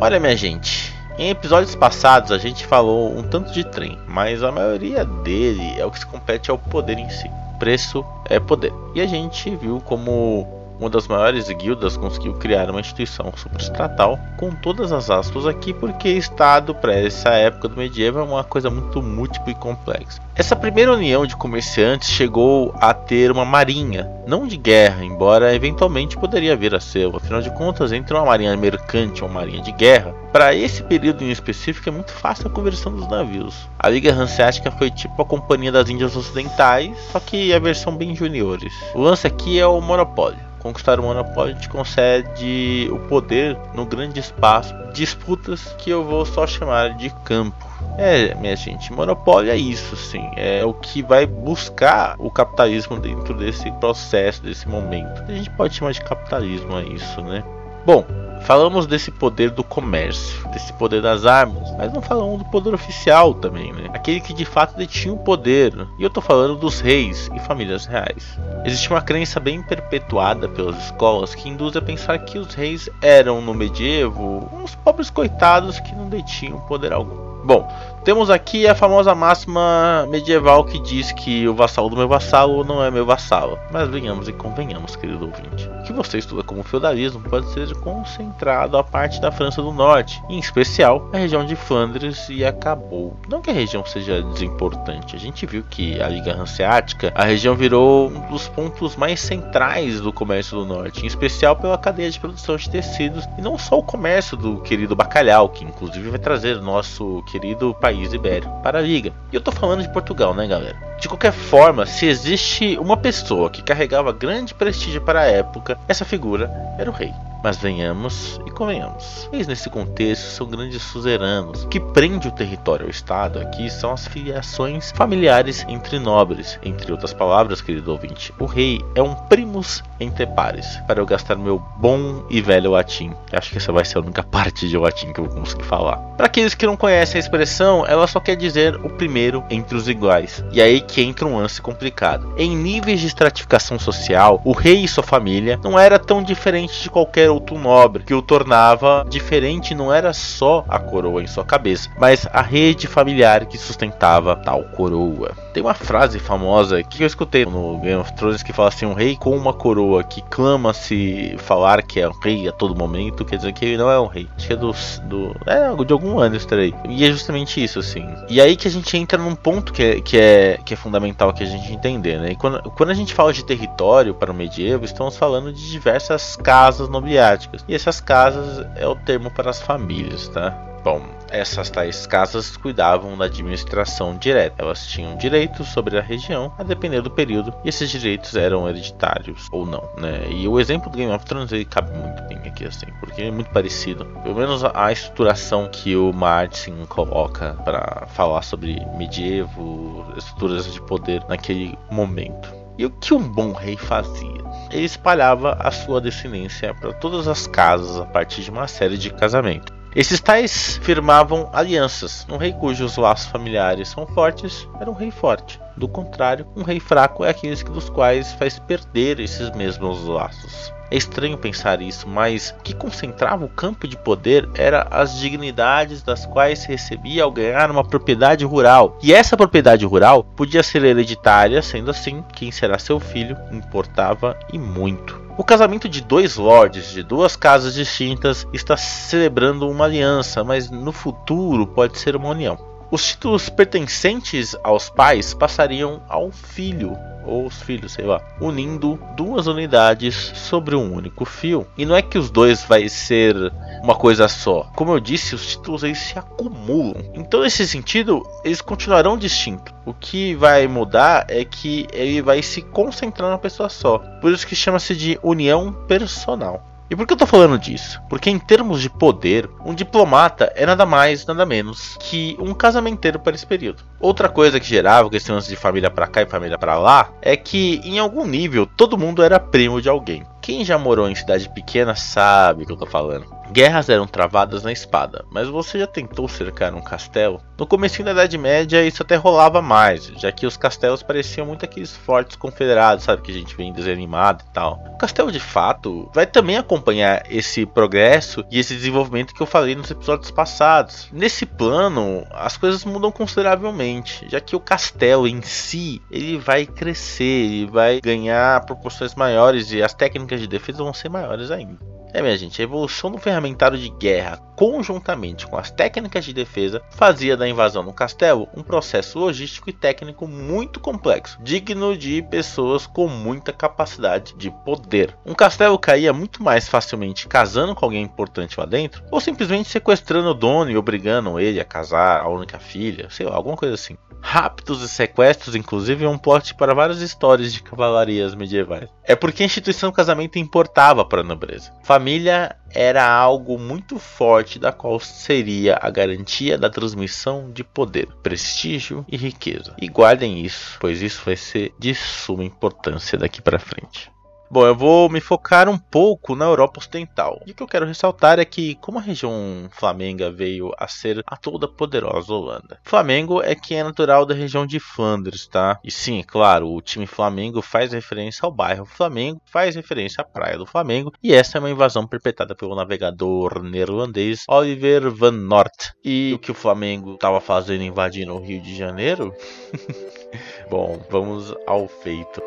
Olha, 0.00 0.20
minha 0.20 0.36
gente. 0.36 0.94
Em 1.18 1.30
episódios 1.30 1.74
passados 1.74 2.30
a 2.30 2.38
gente 2.38 2.64
falou 2.64 3.18
um 3.18 3.24
tanto 3.24 3.50
de 3.50 3.64
trem, 3.64 3.98
mas 4.06 4.44
a 4.44 4.52
maioria 4.52 5.04
dele 5.04 5.76
é 5.76 5.84
o 5.84 5.90
que 5.90 5.98
se 5.98 6.06
compete 6.06 6.52
ao 6.52 6.56
poder 6.56 6.96
em 6.96 7.10
si. 7.10 7.28
Preço 7.58 8.04
é 8.26 8.38
poder. 8.38 8.72
E 8.94 9.00
a 9.00 9.06
gente 9.06 9.56
viu 9.56 9.80
como 9.80 10.57
uma 10.78 10.88
das 10.88 11.08
maiores 11.08 11.48
guildas 11.50 11.96
conseguiu 11.96 12.34
criar 12.34 12.70
uma 12.70 12.80
instituição 12.80 13.32
superestatal 13.36 14.18
com 14.36 14.50
todas 14.50 14.92
as 14.92 15.10
aspas 15.10 15.46
aqui 15.46 15.72
porque 15.72 16.08
Estado 16.08 16.74
para 16.74 16.94
essa 16.94 17.30
época 17.30 17.68
do 17.68 17.76
medieval 17.76 18.24
é 18.24 18.30
uma 18.30 18.44
coisa 18.44 18.70
muito 18.70 19.02
múltipla 19.02 19.50
e 19.50 19.54
complexa. 19.54 20.20
Essa 20.36 20.54
primeira 20.54 20.92
união 20.92 21.26
de 21.26 21.36
comerciantes 21.36 22.08
chegou 22.08 22.72
a 22.80 22.94
ter 22.94 23.32
uma 23.32 23.44
marinha, 23.44 24.08
não 24.24 24.46
de 24.46 24.56
guerra, 24.56 25.04
embora 25.04 25.52
eventualmente 25.52 26.16
poderia 26.16 26.54
vir 26.54 26.74
a 26.76 26.80
ser. 26.80 27.08
Afinal 27.12 27.40
de 27.40 27.50
contas, 27.50 27.90
entre 27.90 28.14
uma 28.14 28.24
marinha 28.24 28.56
mercante 28.56 29.18
e 29.18 29.24
uma 29.24 29.34
marinha 29.34 29.60
de 29.60 29.72
guerra, 29.72 30.14
para 30.32 30.54
esse 30.54 30.82
período 30.84 31.24
em 31.24 31.30
específico 31.30 31.88
é 31.88 31.92
muito 31.92 32.12
fácil 32.12 32.46
a 32.46 32.50
conversão 32.50 32.94
dos 32.94 33.08
navios. 33.08 33.68
A 33.78 33.88
Liga 33.88 34.12
Hanseática 34.12 34.70
foi 34.70 34.92
tipo 34.92 35.20
a 35.20 35.24
Companhia 35.24 35.72
das 35.72 35.88
Índias 35.88 36.14
Ocidentais, 36.14 36.96
só 37.10 37.18
que 37.18 37.52
a 37.52 37.58
versão 37.58 37.96
bem 37.96 38.14
juniores. 38.14 38.72
O 38.94 39.00
lance 39.00 39.26
aqui 39.26 39.58
é 39.58 39.66
o 39.66 39.80
monopólio 39.80 40.47
conquistar 40.68 41.00
o 41.00 41.02
monopólio 41.02 41.56
te 41.56 41.68
concede 41.68 42.88
o 42.92 42.98
poder 43.08 43.56
no 43.74 43.86
grande 43.86 44.20
espaço, 44.20 44.74
disputas 44.92 45.74
que 45.78 45.88
eu 45.88 46.04
vou 46.04 46.26
só 46.26 46.46
chamar 46.46 46.94
de 46.96 47.10
campo. 47.24 47.66
É, 47.96 48.34
minha 48.34 48.54
gente, 48.54 48.92
monopólio 48.92 49.50
é 49.50 49.56
isso, 49.56 49.96
sim. 49.96 50.30
É 50.36 50.64
o 50.64 50.74
que 50.74 51.02
vai 51.02 51.26
buscar 51.26 52.16
o 52.18 52.30
capitalismo 52.30 52.98
dentro 53.00 53.34
desse 53.34 53.70
processo, 53.72 54.42
desse 54.42 54.68
momento. 54.68 55.22
A 55.26 55.32
gente 55.32 55.50
pode 55.50 55.74
chamar 55.74 55.92
de 55.92 56.02
capitalismo 56.02 56.76
a 56.76 56.82
isso, 56.82 57.20
né? 57.22 57.42
Bom, 57.86 58.04
falamos 58.42 58.86
desse 58.86 59.10
poder 59.10 59.50
do 59.50 59.62
comércio, 59.62 60.46
desse 60.48 60.72
poder 60.72 61.02
das 61.02 61.26
armas, 61.26 61.70
mas 61.76 61.92
não 61.92 62.00
falamos 62.02 62.38
do 62.38 62.44
poder 62.46 62.74
oficial 62.74 63.34
também, 63.34 63.72
né? 63.72 63.88
Aquele 63.92 64.20
que 64.20 64.32
de 64.32 64.44
fato 64.44 64.76
detinha 64.76 65.14
o 65.14 65.18
poder. 65.18 65.86
E 65.98 66.02
eu 66.02 66.10
tô 66.10 66.20
falando 66.20 66.56
dos 66.56 66.80
reis 66.80 67.30
e 67.34 67.40
famílias 67.40 67.86
reais. 67.86 68.38
Existe 68.64 68.90
uma 68.90 69.02
crença 69.02 69.38
bem 69.38 69.62
perpetuada 69.62 70.48
pelas 70.48 70.76
escolas 70.84 71.34
que 71.34 71.48
induz 71.48 71.76
a 71.76 71.82
pensar 71.82 72.18
que 72.18 72.38
os 72.38 72.54
reis 72.54 72.88
eram 73.00 73.40
no 73.40 73.54
medievo 73.54 74.48
uns 74.52 74.74
pobres 74.74 75.10
coitados 75.10 75.80
que 75.80 75.94
não 75.94 76.08
detinham 76.08 76.60
poder 76.60 76.92
algum. 76.92 77.37
Bom, 77.48 77.66
temos 78.04 78.28
aqui 78.28 78.66
a 78.66 78.74
famosa 78.74 79.14
máxima 79.14 80.06
medieval 80.10 80.64
que 80.64 80.78
diz 80.78 81.12
que 81.12 81.48
o 81.48 81.54
vassalo 81.54 81.88
do 81.88 81.96
meu 81.96 82.06
vassalo 82.06 82.62
não 82.62 82.84
é 82.84 82.90
meu 82.90 83.06
vassalo. 83.06 83.58
Mas 83.72 83.88
venhamos 83.88 84.28
e 84.28 84.34
convenhamos, 84.34 84.94
querido 84.96 85.24
ouvinte. 85.24 85.66
O 85.80 85.82
que 85.82 85.92
você 85.94 86.18
estuda 86.18 86.42
como 86.42 86.62
feudalismo 86.62 87.22
pode 87.22 87.50
ser 87.52 87.74
concentrado 87.76 88.76
a 88.76 88.84
parte 88.84 89.18
da 89.18 89.32
França 89.32 89.62
do 89.62 89.72
Norte, 89.72 90.22
em 90.28 90.38
especial 90.38 91.08
a 91.10 91.16
região 91.16 91.42
de 91.42 91.56
Flandres 91.56 92.28
e 92.28 92.44
acabou. 92.44 93.16
Não 93.30 93.40
que 93.40 93.48
a 93.48 93.54
região 93.54 93.82
seja 93.86 94.22
desimportante, 94.22 95.16
a 95.16 95.18
gente 95.18 95.46
viu 95.46 95.64
que 95.70 95.98
a 96.02 96.08
Liga 96.08 96.34
Hanseática, 96.34 97.10
a 97.14 97.24
região 97.24 97.54
virou 97.54 98.08
um 98.08 98.28
dos 98.30 98.46
pontos 98.46 98.94
mais 98.94 99.20
centrais 99.20 100.02
do 100.02 100.12
comércio 100.12 100.58
do 100.58 100.66
Norte, 100.66 101.02
em 101.02 101.06
especial 101.06 101.56
pela 101.56 101.78
cadeia 101.78 102.10
de 102.10 102.20
produção 102.20 102.56
de 102.56 102.68
tecidos 102.68 103.26
e 103.38 103.40
não 103.40 103.56
só 103.56 103.78
o 103.78 103.82
comércio 103.82 104.36
do 104.36 104.60
querido 104.60 104.94
bacalhau, 104.94 105.48
que 105.48 105.64
inclusive 105.64 106.10
vai 106.10 106.18
trazer 106.18 106.60
nosso 106.60 107.22
querido 107.22 107.37
país 107.74 108.12
ibérico 108.12 108.62
para 108.62 108.78
a 108.78 108.82
liga. 108.82 109.12
E 109.32 109.36
eu 109.36 109.40
tô 109.40 109.52
falando 109.52 109.82
de 109.82 109.92
Portugal, 109.92 110.34
né, 110.34 110.46
galera? 110.46 110.76
De 111.00 111.08
qualquer 111.08 111.32
forma, 111.32 111.86
se 111.86 112.06
existe 112.06 112.76
uma 112.78 112.96
pessoa 112.96 113.50
que 113.50 113.62
carregava 113.62 114.12
grande 114.12 114.54
prestígio 114.54 115.00
para 115.00 115.20
a 115.20 115.26
época, 115.26 115.78
essa 115.86 116.04
figura 116.04 116.50
era 116.78 116.90
o 116.90 116.92
rei. 116.92 117.12
Mas 117.42 117.56
venhamos 117.56 118.40
e 118.46 118.50
convenhamos. 118.50 119.28
Eis 119.32 119.46
nesse 119.46 119.70
contexto 119.70 120.30
são 120.30 120.46
grandes 120.46 120.82
suzeranos. 120.82 121.64
O 121.64 121.68
que 121.68 121.80
prende 121.80 122.28
o 122.28 122.32
território 122.32 122.86
ao 122.86 122.90
Estado 122.90 123.38
aqui 123.38 123.70
são 123.70 123.92
as 123.92 124.06
filiações 124.06 124.90
familiares 124.92 125.64
entre 125.68 125.98
nobres. 125.98 126.58
Entre 126.62 126.90
outras 126.90 127.12
palavras, 127.12 127.60
querido 127.60 127.92
ouvinte, 127.92 128.32
o 128.38 128.46
rei 128.46 128.80
é 128.94 129.02
um 129.02 129.14
primus 129.14 129.82
entre 130.00 130.26
pares. 130.26 130.78
Para 130.86 131.00
eu 131.00 131.06
gastar 131.06 131.36
meu 131.36 131.62
bom 131.76 132.24
e 132.28 132.40
velho 132.40 132.72
latim. 132.72 133.12
Acho 133.32 133.50
que 133.50 133.58
essa 133.58 133.72
vai 133.72 133.84
ser 133.84 133.98
a 133.98 134.00
única 134.00 134.22
parte 134.22 134.68
de 134.68 134.76
latim 134.76 135.12
que 135.12 135.20
eu 135.20 135.26
vou 135.26 135.34
conseguir 135.34 135.64
falar. 135.64 135.96
Para 136.16 136.26
aqueles 136.26 136.54
que 136.54 136.66
não 136.66 136.76
conhecem 136.76 137.18
a 137.18 137.20
expressão, 137.20 137.86
ela 137.86 138.06
só 138.06 138.18
quer 138.18 138.36
dizer 138.36 138.74
o 138.84 138.90
primeiro 138.90 139.44
entre 139.48 139.76
os 139.76 139.88
iguais. 139.88 140.42
E 140.52 140.60
aí 140.60 140.80
que 140.80 141.02
entra 141.02 141.26
um 141.26 141.36
lance 141.36 141.62
complicado. 141.62 142.34
Em 142.36 142.56
níveis 142.56 143.00
de 143.00 143.06
estratificação 143.06 143.78
social, 143.78 144.40
o 144.44 144.52
rei 144.52 144.84
e 144.84 144.88
sua 144.88 145.04
família 145.04 145.58
não 145.62 145.78
era 145.78 145.98
tão 145.98 146.22
diferente 146.22 146.82
de 146.82 146.90
qualquer 146.90 147.27
outro 147.28 147.58
nobre, 147.58 148.02
que 148.02 148.14
o 148.14 148.22
tornava 148.22 149.04
diferente 149.08 149.74
não 149.74 149.92
era 149.92 150.12
só 150.12 150.64
a 150.68 150.78
coroa 150.78 151.22
em 151.22 151.26
sua 151.26 151.44
cabeça, 151.44 151.90
mas 151.98 152.26
a 152.32 152.42
rede 152.42 152.86
familiar 152.86 153.46
que 153.46 153.58
sustentava 153.58 154.36
tal 154.36 154.64
coroa. 154.64 155.32
Tem 155.52 155.62
uma 155.62 155.74
frase 155.74 156.18
famosa 156.18 156.82
que 156.82 157.02
eu 157.02 157.06
escutei 157.06 157.44
no 157.44 157.78
Game 157.78 158.00
of 158.00 158.12
Thrones 158.14 158.42
que 158.42 158.52
fala 158.52 158.68
assim: 158.68 158.86
um 158.86 158.94
rei 158.94 159.16
com 159.16 159.36
uma 159.36 159.52
coroa 159.52 160.02
que 160.04 160.22
clama 160.22 160.72
se 160.72 161.36
falar 161.38 161.82
que 161.82 162.00
é 162.00 162.08
um 162.08 162.18
rei 162.22 162.48
a 162.48 162.52
todo 162.52 162.76
momento, 162.76 163.24
quer 163.24 163.36
dizer 163.36 163.52
que 163.52 163.64
ele 163.64 163.76
não 163.76 163.90
é 163.90 163.98
um 163.98 164.06
rei. 164.06 164.28
Acho 164.36 164.46
que 164.46 164.52
é 164.52 164.56
do. 164.56 164.72
do 165.04 165.36
é, 165.46 165.84
de 165.84 165.92
algum 165.92 166.16
Lannister 166.16 166.58
aí. 166.58 166.74
E 166.88 167.04
é 167.04 167.10
justamente 167.10 167.62
isso, 167.62 167.78
assim. 167.78 168.06
E 168.28 168.40
aí 168.40 168.56
que 168.56 168.68
a 168.68 168.70
gente 168.70 168.96
entra 168.96 169.18
num 169.18 169.34
ponto 169.34 169.72
que 169.72 169.82
é, 169.82 170.00
que 170.00 170.18
é, 170.18 170.58
que 170.64 170.74
é 170.74 170.76
fundamental 170.76 171.32
que 171.32 171.42
a 171.42 171.46
gente 171.46 171.72
entender, 171.72 172.18
né? 172.18 172.32
E 172.32 172.36
quando, 172.36 172.62
quando 172.70 172.90
a 172.90 172.94
gente 172.94 173.14
fala 173.14 173.32
de 173.32 173.44
território 173.44 174.14
para 174.14 174.30
o 174.30 174.34
medievo, 174.34 174.84
estamos 174.84 175.16
falando 175.16 175.52
de 175.52 175.70
diversas 175.70 176.36
casas 176.36 176.88
nobiliárias 176.88 177.17
e 177.66 177.74
essas 177.74 178.00
casas 178.00 178.66
é 178.76 178.86
o 178.86 178.94
termo 178.94 179.30
para 179.30 179.50
as 179.50 179.60
famílias, 179.60 180.28
tá? 180.28 180.50
Bom, 180.84 181.02
essas 181.30 181.68
tais 181.68 182.06
casas 182.06 182.56
cuidavam 182.56 183.16
da 183.18 183.26
administração 183.26 184.16
direta. 184.16 184.62
Elas 184.62 184.86
tinham 184.86 185.16
direitos 185.16 185.68
sobre 185.68 185.98
a 185.98 186.00
região, 186.00 186.52
a 186.56 186.62
depender 186.62 187.02
do 187.02 187.10
período, 187.10 187.52
e 187.64 187.68
esses 187.68 187.90
direitos 187.90 188.34
eram 188.36 188.68
hereditários 188.68 189.48
ou 189.50 189.66
não, 189.66 189.82
né? 189.98 190.26
E 190.30 190.46
o 190.46 190.58
exemplo 190.58 190.90
do 190.90 190.96
Game 190.96 191.12
of 191.12 191.24
Thrones 191.24 191.52
ele 191.52 191.64
cabe 191.64 191.90
muito 191.96 192.22
bem 192.22 192.38
aqui 192.38 192.64
assim, 192.64 192.86
porque 193.00 193.22
é 193.22 193.30
muito 193.30 193.50
parecido. 193.50 194.04
Pelo 194.22 194.36
menos 194.36 194.64
a 194.64 194.92
estruturação 194.92 195.68
que 195.68 195.96
o 195.96 196.12
Martin 196.12 196.86
coloca 196.86 197.54
para 197.64 198.06
falar 198.14 198.42
sobre 198.42 198.82
medievo, 198.96 200.06
estruturas 200.16 200.72
de 200.72 200.80
poder 200.82 201.22
naquele 201.28 201.76
momento. 201.90 202.56
E 202.78 202.86
o 202.86 202.90
que 202.90 203.12
um 203.12 203.28
bom 203.28 203.52
rei 203.52 203.76
fazia? 203.76 204.47
Ele 204.70 204.84
espalhava 204.84 205.56
a 205.60 205.70
sua 205.70 206.00
descendência 206.00 206.74
para 206.74 206.92
todas 206.92 207.26
as 207.26 207.46
casas 207.46 207.98
a 207.98 208.04
partir 208.04 208.42
de 208.42 208.50
uma 208.50 208.68
série 208.68 208.98
de 208.98 209.10
casamentos. 209.10 209.76
Esses 209.96 210.20
tais 210.20 210.78
firmavam 210.82 211.50
alianças. 211.52 212.26
Um 212.30 212.36
rei 212.36 212.52
cujos 212.52 212.96
laços 212.96 213.28
familiares 213.28 213.88
são 213.88 214.06
fortes 214.06 214.68
era 214.78 214.90
um 214.90 214.94
rei 214.94 215.10
forte. 215.10 215.58
Do 215.76 215.88
contrário, 215.88 216.46
um 216.54 216.62
rei 216.62 216.78
fraco 216.78 217.24
é 217.24 217.30
aquele 217.30 217.56
dos 217.64 217.88
quais 217.88 218.32
faz 218.34 218.58
perder 218.58 219.18
esses 219.18 219.50
mesmos 219.52 220.06
laços. 220.06 220.72
É 220.90 220.96
estranho 220.96 221.36
pensar 221.36 221.82
isso, 221.82 222.08
mas 222.08 222.54
o 222.58 222.62
que 222.62 222.74
concentrava 222.74 223.44
o 223.44 223.48
campo 223.48 223.86
de 223.86 223.96
poder 223.96 224.48
era 224.54 224.86
as 224.90 225.18
dignidades 225.18 226.02
das 226.02 226.24
quais 226.24 226.60
se 226.60 226.68
recebia 226.68 227.24
ao 227.24 227.30
ganhar 227.30 227.70
uma 227.70 227.84
propriedade 227.84 228.44
rural. 228.44 228.98
E 229.02 229.12
essa 229.12 229.36
propriedade 229.36 229.84
rural 229.84 230.24
podia 230.24 230.62
ser 230.62 230.84
hereditária, 230.84 231.60
sendo 231.60 231.90
assim, 231.90 232.24
quem 232.32 232.50
será 232.50 232.78
seu 232.78 232.98
filho 232.98 233.36
importava 233.52 234.38
e 234.52 234.58
muito. 234.58 235.28
O 235.36 235.44
casamento 235.44 235.88
de 235.88 236.02
dois 236.02 236.36
lords 236.36 236.90
de 236.90 237.02
duas 237.02 237.36
casas 237.36 237.74
distintas 237.74 238.44
está 238.52 238.76
celebrando 238.76 239.68
uma 239.68 239.84
aliança, 239.84 240.42
mas 240.42 240.68
no 240.68 240.90
futuro 240.90 241.64
pode 241.64 241.96
ser 241.98 242.16
uma 242.16 242.30
união. 242.30 242.58
Os 242.90 243.06
títulos 243.06 243.50
pertencentes 243.50 244.56
aos 244.64 244.88
pais 244.88 245.34
passariam 245.34 246.02
ao 246.08 246.30
filho, 246.30 246.96
ou 247.22 247.44
os 247.44 247.60
filhos, 247.60 247.92
sei 247.92 248.06
lá, 248.06 248.18
unindo 248.40 248.98
duas 249.14 249.46
unidades 249.46 250.14
sobre 250.34 250.74
um 250.74 250.94
único 250.94 251.26
fio. 251.26 251.66
E 251.76 251.84
não 251.84 251.94
é 251.94 252.00
que 252.00 252.16
os 252.16 252.30
dois 252.30 252.64
vai 252.64 252.88
ser 252.88 253.36
uma 253.82 253.94
coisa 253.94 254.26
só. 254.26 254.62
Como 254.74 254.92
eu 254.92 255.00
disse, 255.00 255.34
os 255.34 255.46
títulos 255.46 255.82
eles 255.82 255.98
se 255.98 256.18
acumulam. 256.18 257.04
Então, 257.12 257.42
nesse 257.42 257.68
sentido, 257.68 258.26
eles 258.42 258.62
continuarão 258.62 259.18
distintos. 259.18 259.74
O 259.84 259.92
que 259.92 260.34
vai 260.34 260.66
mudar 260.66 261.26
é 261.28 261.44
que 261.44 261.86
ele 261.92 262.22
vai 262.22 262.42
se 262.42 262.62
concentrar 262.62 263.30
na 263.30 263.38
pessoa 263.38 263.68
só. 263.68 263.98
Por 264.20 264.32
isso 264.32 264.46
que 264.46 264.56
chama-se 264.56 264.96
de 264.96 265.18
união 265.22 265.72
personal. 265.86 266.67
E 266.90 266.96
por 266.96 267.06
que 267.06 267.12
eu 267.12 267.18
tô 267.18 267.26
falando 267.26 267.58
disso? 267.58 268.00
Porque 268.08 268.30
em 268.30 268.38
termos 268.38 268.80
de 268.80 268.88
poder, 268.88 269.48
um 269.64 269.74
diplomata 269.74 270.50
é 270.56 270.64
nada 270.64 270.86
mais, 270.86 271.26
nada 271.26 271.44
menos 271.44 271.96
que 272.00 272.34
um 272.40 272.54
casamenteiro 272.54 273.18
para 273.18 273.34
esse 273.34 273.46
período. 273.46 273.82
Outra 274.00 274.28
coisa 274.28 274.58
que 274.58 274.66
gerava 274.66 275.10
questões 275.10 275.46
de 275.46 275.54
família 275.54 275.90
para 275.90 276.06
cá 276.06 276.22
e 276.22 276.26
família 276.26 276.56
para 276.56 276.78
lá 276.78 277.10
é 277.20 277.36
que 277.36 277.80
em 277.84 277.98
algum 277.98 278.26
nível 278.26 278.66
todo 278.66 278.96
mundo 278.96 279.22
era 279.22 279.38
primo 279.38 279.82
de 279.82 279.88
alguém. 279.88 280.24
Quem 280.40 280.64
já 280.64 280.78
morou 280.78 281.10
em 281.10 281.14
cidade 281.14 281.48
pequena 281.50 281.94
sabe 281.94 282.62
o 282.62 282.66
que 282.66 282.72
eu 282.72 282.76
tô 282.76 282.86
falando. 282.86 283.37
Guerras 283.50 283.88
eram 283.88 284.06
travadas 284.06 284.62
na 284.62 284.70
espada, 284.70 285.24
mas 285.30 285.48
você 285.48 285.78
já 285.78 285.86
tentou 285.86 286.28
cercar 286.28 286.74
um 286.74 286.82
castelo? 286.82 287.40
No 287.58 287.66
começo 287.66 288.02
da 288.02 288.12
Idade 288.12 288.36
Média 288.36 288.84
isso 288.84 289.02
até 289.02 289.16
rolava 289.16 289.62
mais, 289.62 290.06
já 290.16 290.30
que 290.30 290.46
os 290.46 290.56
castelos 290.56 291.02
pareciam 291.02 291.46
muito 291.46 291.64
aqueles 291.64 291.96
fortes 291.96 292.36
confederados, 292.36 293.04
sabe, 293.04 293.22
que 293.22 293.30
a 293.30 293.34
gente 293.34 293.56
vê 293.56 293.64
em 293.64 293.72
e 293.72 294.52
tal. 294.52 294.84
O 294.94 294.98
castelo 294.98 295.32
de 295.32 295.40
fato 295.40 296.10
vai 296.14 296.26
também 296.26 296.58
acompanhar 296.58 297.22
esse 297.30 297.64
progresso 297.64 298.44
e 298.50 298.58
esse 298.58 298.74
desenvolvimento 298.74 299.34
que 299.34 299.40
eu 299.40 299.46
falei 299.46 299.74
nos 299.74 299.90
episódios 299.90 300.30
passados. 300.30 301.08
Nesse 301.10 301.46
plano, 301.46 302.26
as 302.32 302.56
coisas 302.56 302.84
mudam 302.84 303.10
consideravelmente, 303.10 304.26
já 304.28 304.40
que 304.40 304.54
o 304.54 304.60
castelo 304.60 305.26
em 305.26 305.40
si, 305.42 306.02
ele 306.10 306.36
vai 306.38 306.66
crescer, 306.66 307.24
ele 307.24 307.66
vai 307.66 308.00
ganhar 308.00 308.64
proporções 308.66 309.14
maiores 309.14 309.72
e 309.72 309.82
as 309.82 309.94
técnicas 309.94 310.40
de 310.40 310.46
defesa 310.46 310.78
vão 310.78 310.92
ser 310.92 311.08
maiores 311.08 311.50
ainda. 311.50 311.97
É, 312.12 312.22
minha 312.22 312.36
gente, 312.36 312.60
a 312.60 312.64
evolução 312.64 313.10
do 313.10 313.18
ferramentário 313.18 313.78
de 313.78 313.88
guerra 313.90 314.40
conjuntamente 314.58 315.46
com 315.46 315.56
as 315.56 315.70
técnicas 315.70 316.24
de 316.24 316.32
defesa 316.32 316.82
fazia 316.90 317.36
da 317.36 317.48
invasão 317.48 317.84
no 317.84 317.92
castelo 317.92 318.48
um 318.56 318.62
processo 318.62 319.16
logístico 319.16 319.70
e 319.70 319.72
técnico 319.72 320.26
muito 320.26 320.80
complexo, 320.80 321.38
digno 321.40 321.96
de 321.96 322.20
pessoas 322.22 322.84
com 322.84 323.06
muita 323.06 323.52
capacidade 323.52 324.34
de 324.36 324.50
poder. 324.64 325.16
Um 325.24 325.32
castelo 325.32 325.78
caía 325.78 326.12
muito 326.12 326.42
mais 326.42 326.66
facilmente 326.66 327.28
casando 327.28 327.72
com 327.72 327.84
alguém 327.84 328.02
importante 328.02 328.58
lá 328.58 328.66
dentro, 328.66 329.04
ou 329.12 329.20
simplesmente 329.20 329.68
sequestrando 329.68 330.30
o 330.30 330.34
dono 330.34 330.72
e 330.72 330.76
obrigando 330.76 331.38
ele 331.38 331.60
a 331.60 331.64
casar 331.64 332.20
a 332.20 332.28
única 332.28 332.58
filha, 332.58 333.08
sei 333.10 333.26
lá, 333.26 333.36
alguma 333.36 333.56
coisa 333.56 333.74
assim. 333.74 333.96
Raptos 334.20 334.82
e 334.82 334.88
sequestros, 334.88 335.54
inclusive, 335.54 336.04
é 336.04 336.08
um 336.08 336.18
plot 336.18 336.54
para 336.56 336.74
várias 336.74 337.00
histórias 337.00 337.52
de 337.52 337.62
cavalarias 337.62 338.34
medievais. 338.34 338.90
É 339.04 339.14
porque 339.14 339.42
a 339.42 339.46
instituição 339.46 339.92
casamento 339.92 340.38
importava 340.38 341.04
para 341.04 341.20
a 341.20 341.24
nobreza. 341.24 341.72
Família 341.98 342.54
era 342.70 343.04
algo 343.04 343.58
muito 343.58 343.98
forte, 343.98 344.56
da 344.56 344.70
qual 344.70 345.00
seria 345.00 345.76
a 345.82 345.90
garantia 345.90 346.56
da 346.56 346.70
transmissão 346.70 347.50
de 347.50 347.64
poder, 347.64 348.06
prestígio 348.22 349.04
e 349.08 349.16
riqueza. 349.16 349.74
E 349.82 349.88
guardem 349.88 350.44
isso, 350.44 350.76
pois 350.78 351.02
isso 351.02 351.22
vai 351.24 351.34
ser 351.34 351.74
de 351.76 351.92
suma 351.96 352.44
importância 352.44 353.18
daqui 353.18 353.42
para 353.42 353.58
frente. 353.58 354.12
Bom, 354.50 354.66
eu 354.66 354.74
vou 354.74 355.10
me 355.10 355.20
focar 355.20 355.68
um 355.68 355.76
pouco 355.76 356.34
na 356.34 356.46
Europa 356.46 356.80
Ocidental. 356.80 357.38
E 357.46 357.50
o 357.50 357.54
que 357.54 357.62
eu 357.62 357.66
quero 357.66 357.84
ressaltar 357.84 358.38
é 358.38 358.44
que, 358.46 358.76
como 358.76 358.98
a 358.98 359.02
região 359.02 359.68
flamenga 359.70 360.30
veio 360.30 360.72
a 360.78 360.88
ser 360.88 361.22
a 361.26 361.36
toda 361.36 361.68
poderosa 361.68 362.32
Holanda, 362.32 362.80
Flamengo 362.82 363.42
é 363.42 363.54
que 363.54 363.74
é 363.74 363.84
natural 363.84 364.24
da 364.24 364.34
região 364.34 364.66
de 364.66 364.80
Flandres, 364.80 365.46
tá? 365.46 365.78
E 365.84 365.90
sim, 365.90 366.24
claro, 366.26 366.72
o 366.72 366.80
time 366.80 367.06
Flamengo 367.06 367.60
faz 367.60 367.92
referência 367.92 368.46
ao 368.46 368.50
bairro 368.50 368.86
Flamengo, 368.86 369.42
faz 369.44 369.74
referência 369.76 370.22
à 370.22 370.24
praia 370.24 370.56
do 370.56 370.64
Flamengo, 370.64 371.12
e 371.22 371.34
essa 371.34 371.58
é 371.58 371.60
uma 371.60 371.70
invasão 371.70 372.06
perpetrada 372.06 372.54
pelo 372.54 372.74
navegador 372.74 373.62
neerlandês 373.62 374.44
Oliver 374.48 375.10
van 375.10 375.32
Noort. 375.32 375.92
E 376.02 376.32
o 376.34 376.38
que 376.38 376.50
o 376.50 376.54
Flamengo 376.54 377.14
estava 377.14 377.40
fazendo 377.40 377.82
invadindo 377.82 378.34
o 378.34 378.40
Rio 378.40 378.62
de 378.62 378.74
Janeiro? 378.74 379.34
Bom, 380.70 381.04
vamos 381.10 381.54
ao 381.66 381.86
feito. 381.86 382.42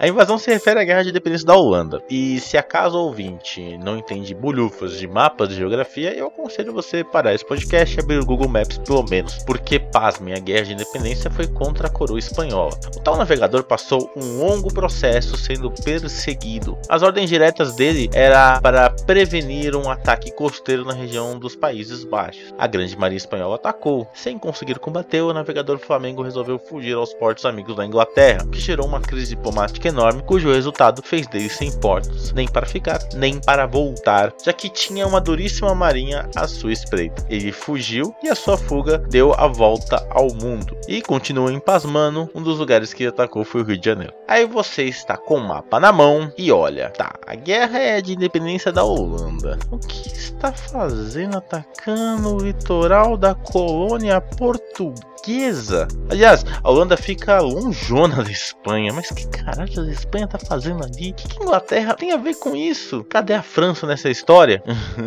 A 0.00 0.06
invasão 0.06 0.38
se 0.38 0.48
refere 0.48 0.78
à 0.78 0.84
guerra 0.84 1.02
de 1.02 1.10
independência 1.10 1.44
da 1.44 1.56
Holanda. 1.56 2.00
E 2.08 2.38
se 2.38 2.56
acaso 2.56 2.96
o 2.96 3.06
ouvinte 3.06 3.76
não 3.78 3.98
entende 3.98 4.32
bulhufas 4.32 4.92
de 4.96 5.08
mapas 5.08 5.48
de 5.48 5.56
geografia, 5.56 6.16
eu 6.16 6.28
aconselho 6.28 6.72
você 6.72 7.02
parar 7.02 7.34
esse 7.34 7.44
podcast 7.44 7.96
e 7.96 8.00
abrir 8.00 8.20
o 8.20 8.24
Google 8.24 8.48
Maps 8.48 8.78
pelo 8.78 9.02
menos. 9.02 9.42
Porque, 9.42 9.80
pasmem, 9.80 10.34
a 10.34 10.38
guerra 10.38 10.66
de 10.66 10.74
independência 10.74 11.28
foi 11.32 11.48
contra 11.48 11.88
a 11.88 11.90
coroa 11.90 12.16
espanhola. 12.16 12.78
O 12.96 13.00
tal 13.00 13.16
navegador 13.16 13.64
passou 13.64 14.08
um 14.14 14.38
longo 14.38 14.72
processo 14.72 15.36
sendo 15.36 15.68
perseguido. 15.68 16.78
As 16.88 17.02
ordens 17.02 17.28
diretas 17.28 17.74
dele 17.74 18.08
era 18.12 18.60
para 18.60 18.90
prevenir 18.90 19.74
um 19.74 19.90
ataque 19.90 20.30
costeiro 20.30 20.84
na 20.84 20.94
região 20.94 21.36
dos 21.36 21.56
Países 21.56 22.04
Baixos. 22.04 22.54
A 22.56 22.68
grande 22.68 22.96
marinha 22.96 23.16
espanhola 23.16 23.56
atacou. 23.56 24.08
Sem 24.14 24.38
conseguir 24.38 24.78
combater, 24.78 25.22
o 25.22 25.32
navegador 25.32 25.76
Flamengo 25.80 26.22
resolveu 26.22 26.56
fugir 26.56 26.94
aos 26.94 27.12
portos 27.14 27.44
amigos 27.44 27.74
da 27.74 27.84
Inglaterra, 27.84 28.46
que 28.46 28.60
gerou 28.60 28.86
uma 28.86 29.00
crise 29.00 29.34
diplomática 29.34 29.87
enorme, 29.88 30.22
cujo 30.22 30.52
resultado 30.52 31.02
fez 31.02 31.26
dele 31.26 31.48
sem 31.48 31.72
portos, 31.72 32.32
nem 32.32 32.46
para 32.46 32.66
ficar, 32.66 33.00
nem 33.14 33.40
para 33.40 33.66
voltar, 33.66 34.32
já 34.44 34.52
que 34.52 34.68
tinha 34.68 35.06
uma 35.06 35.20
duríssima 35.20 35.74
marinha 35.74 36.28
à 36.36 36.46
sua 36.46 36.72
espreita. 36.72 37.26
Ele 37.28 37.50
fugiu 37.50 38.14
e 38.22 38.28
a 38.28 38.34
sua 38.34 38.56
fuga 38.56 38.98
deu 38.98 39.34
a 39.34 39.46
volta 39.46 40.06
ao 40.10 40.28
mundo. 40.34 40.77
E 40.88 41.02
continua 41.02 41.52
empasmando, 41.52 42.30
um 42.34 42.42
dos 42.42 42.58
lugares 42.58 42.94
que 42.94 43.06
atacou 43.06 43.44
foi 43.44 43.60
o 43.60 43.64
Rio 43.64 43.76
de 43.76 43.84
Janeiro. 43.84 44.14
Aí 44.26 44.46
você 44.46 44.84
está 44.84 45.18
com 45.18 45.34
o 45.34 45.46
mapa 45.46 45.78
na 45.78 45.92
mão 45.92 46.32
e 46.38 46.50
olha, 46.50 46.88
tá, 46.88 47.12
a 47.26 47.34
guerra 47.34 47.78
é 47.78 48.00
de 48.00 48.14
independência 48.14 48.72
da 48.72 48.82
Holanda. 48.82 49.58
O 49.70 49.76
que 49.76 50.08
está 50.08 50.50
fazendo 50.50 51.36
atacando 51.36 52.34
o 52.34 52.38
litoral 52.38 53.18
da 53.18 53.34
colônia 53.34 54.18
portuguesa? 54.18 55.86
Aliás, 56.08 56.42
a 56.62 56.70
Holanda 56.70 56.96
fica 56.96 57.38
lonjona 57.38 58.24
da 58.24 58.30
Espanha, 58.30 58.90
mas 58.90 59.10
que 59.10 59.28
caralho 59.28 59.82
a 59.82 59.92
Espanha 59.92 60.26
tá 60.26 60.38
fazendo 60.38 60.82
ali? 60.82 61.10
O 61.10 61.14
que, 61.14 61.28
que 61.28 61.42
Inglaterra 61.42 61.92
tem 61.92 62.12
a 62.12 62.16
ver 62.16 62.36
com 62.36 62.56
isso? 62.56 63.04
Cadê 63.04 63.34
a 63.34 63.42
França 63.42 63.86
nessa 63.86 64.08
história? 64.08 64.62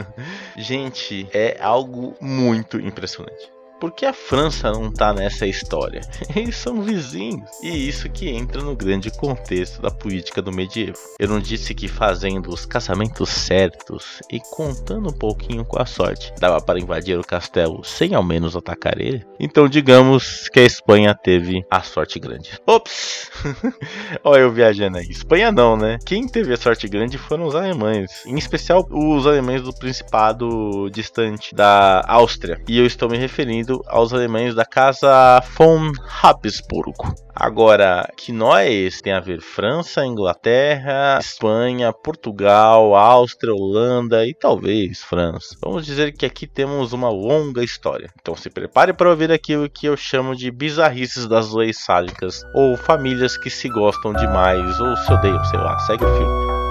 Gente, 0.55 1.27
é 1.33 1.57
algo 1.59 2.13
muito 2.21 2.79
impressionante. 2.79 3.60
Por 3.81 3.91
que 3.91 4.05
a 4.05 4.13
França 4.13 4.71
não 4.71 4.91
tá 4.91 5.11
nessa 5.11 5.47
história? 5.47 6.01
Eles 6.35 6.55
são 6.55 6.83
vizinhos. 6.83 7.49
E 7.63 7.89
isso 7.89 8.07
que 8.11 8.29
entra 8.29 8.61
no 8.61 8.75
grande 8.75 9.09
contexto 9.09 9.81
da 9.81 9.89
política 9.89 10.39
do 10.39 10.51
medievo. 10.51 10.99
Eu 11.17 11.27
não 11.27 11.39
disse 11.39 11.73
que 11.73 11.87
fazendo 11.87 12.51
os 12.51 12.63
casamentos 12.63 13.29
certos 13.29 14.19
e 14.31 14.39
contando 14.51 15.09
um 15.09 15.17
pouquinho 15.17 15.65
com 15.65 15.81
a 15.81 15.85
sorte, 15.87 16.31
dava 16.39 16.61
para 16.61 16.79
invadir 16.79 17.17
o 17.17 17.23
castelo 17.23 17.83
sem 17.83 18.13
ao 18.13 18.21
menos 18.21 18.55
atacar 18.55 19.01
ele? 19.01 19.25
Então 19.39 19.67
digamos 19.67 20.47
que 20.49 20.59
a 20.59 20.63
Espanha 20.63 21.15
teve 21.15 21.65
a 21.67 21.81
sorte 21.81 22.19
grande. 22.19 22.51
Ops! 22.67 23.31
Olha 24.23 24.41
eu 24.41 24.51
viajando 24.51 24.99
aí. 24.99 25.07
Espanha 25.09 25.51
não, 25.51 25.75
né? 25.75 25.97
Quem 26.05 26.27
teve 26.27 26.53
a 26.53 26.57
sorte 26.57 26.87
grande 26.87 27.17
foram 27.17 27.47
os 27.47 27.55
alemães. 27.55 28.23
Em 28.27 28.37
especial 28.37 28.87
os 28.91 29.25
alemães 29.25 29.63
do 29.63 29.73
Principado 29.73 30.87
distante 30.91 31.55
da 31.55 32.03
Áustria. 32.07 32.61
E 32.67 32.77
eu 32.77 32.85
estou 32.85 33.09
me 33.09 33.17
referindo 33.17 33.70
aos 33.87 34.13
alemães 34.13 34.55
da 34.55 34.65
casa 34.65 35.41
von 35.57 35.91
Habsburgo. 36.21 37.13
Agora, 37.33 38.07
que 38.17 38.31
nós 38.31 39.01
tem 39.01 39.13
a 39.13 39.19
ver 39.19 39.41
França, 39.41 40.05
Inglaterra, 40.05 41.17
Espanha, 41.19 41.93
Portugal, 41.93 42.95
Áustria, 42.95 43.53
Holanda 43.53 44.25
e 44.25 44.33
talvez 44.33 45.01
França. 45.01 45.55
Vamos 45.61 45.85
dizer 45.85 46.11
que 46.11 46.25
aqui 46.25 46.45
temos 46.45 46.93
uma 46.93 47.09
longa 47.09 47.63
história. 47.63 48.09
Então 48.19 48.35
se 48.35 48.49
prepare 48.49 48.93
para 48.93 49.09
ouvir 49.09 49.31
aquilo 49.31 49.69
que 49.69 49.85
eu 49.85 49.95
chamo 49.95 50.35
de 50.35 50.51
bizarrices 50.51 51.27
das 51.27 51.51
leis 51.51 51.83
sádicas 51.83 52.41
ou 52.53 52.75
famílias 52.75 53.37
que 53.37 53.49
se 53.49 53.69
gostam 53.69 54.13
demais 54.13 54.79
ou 54.79 54.95
se 54.97 55.11
odeiam, 55.11 55.43
sei 55.45 55.59
lá, 55.59 55.79
segue 55.79 56.03
o 56.03 56.17
filme. 56.17 56.61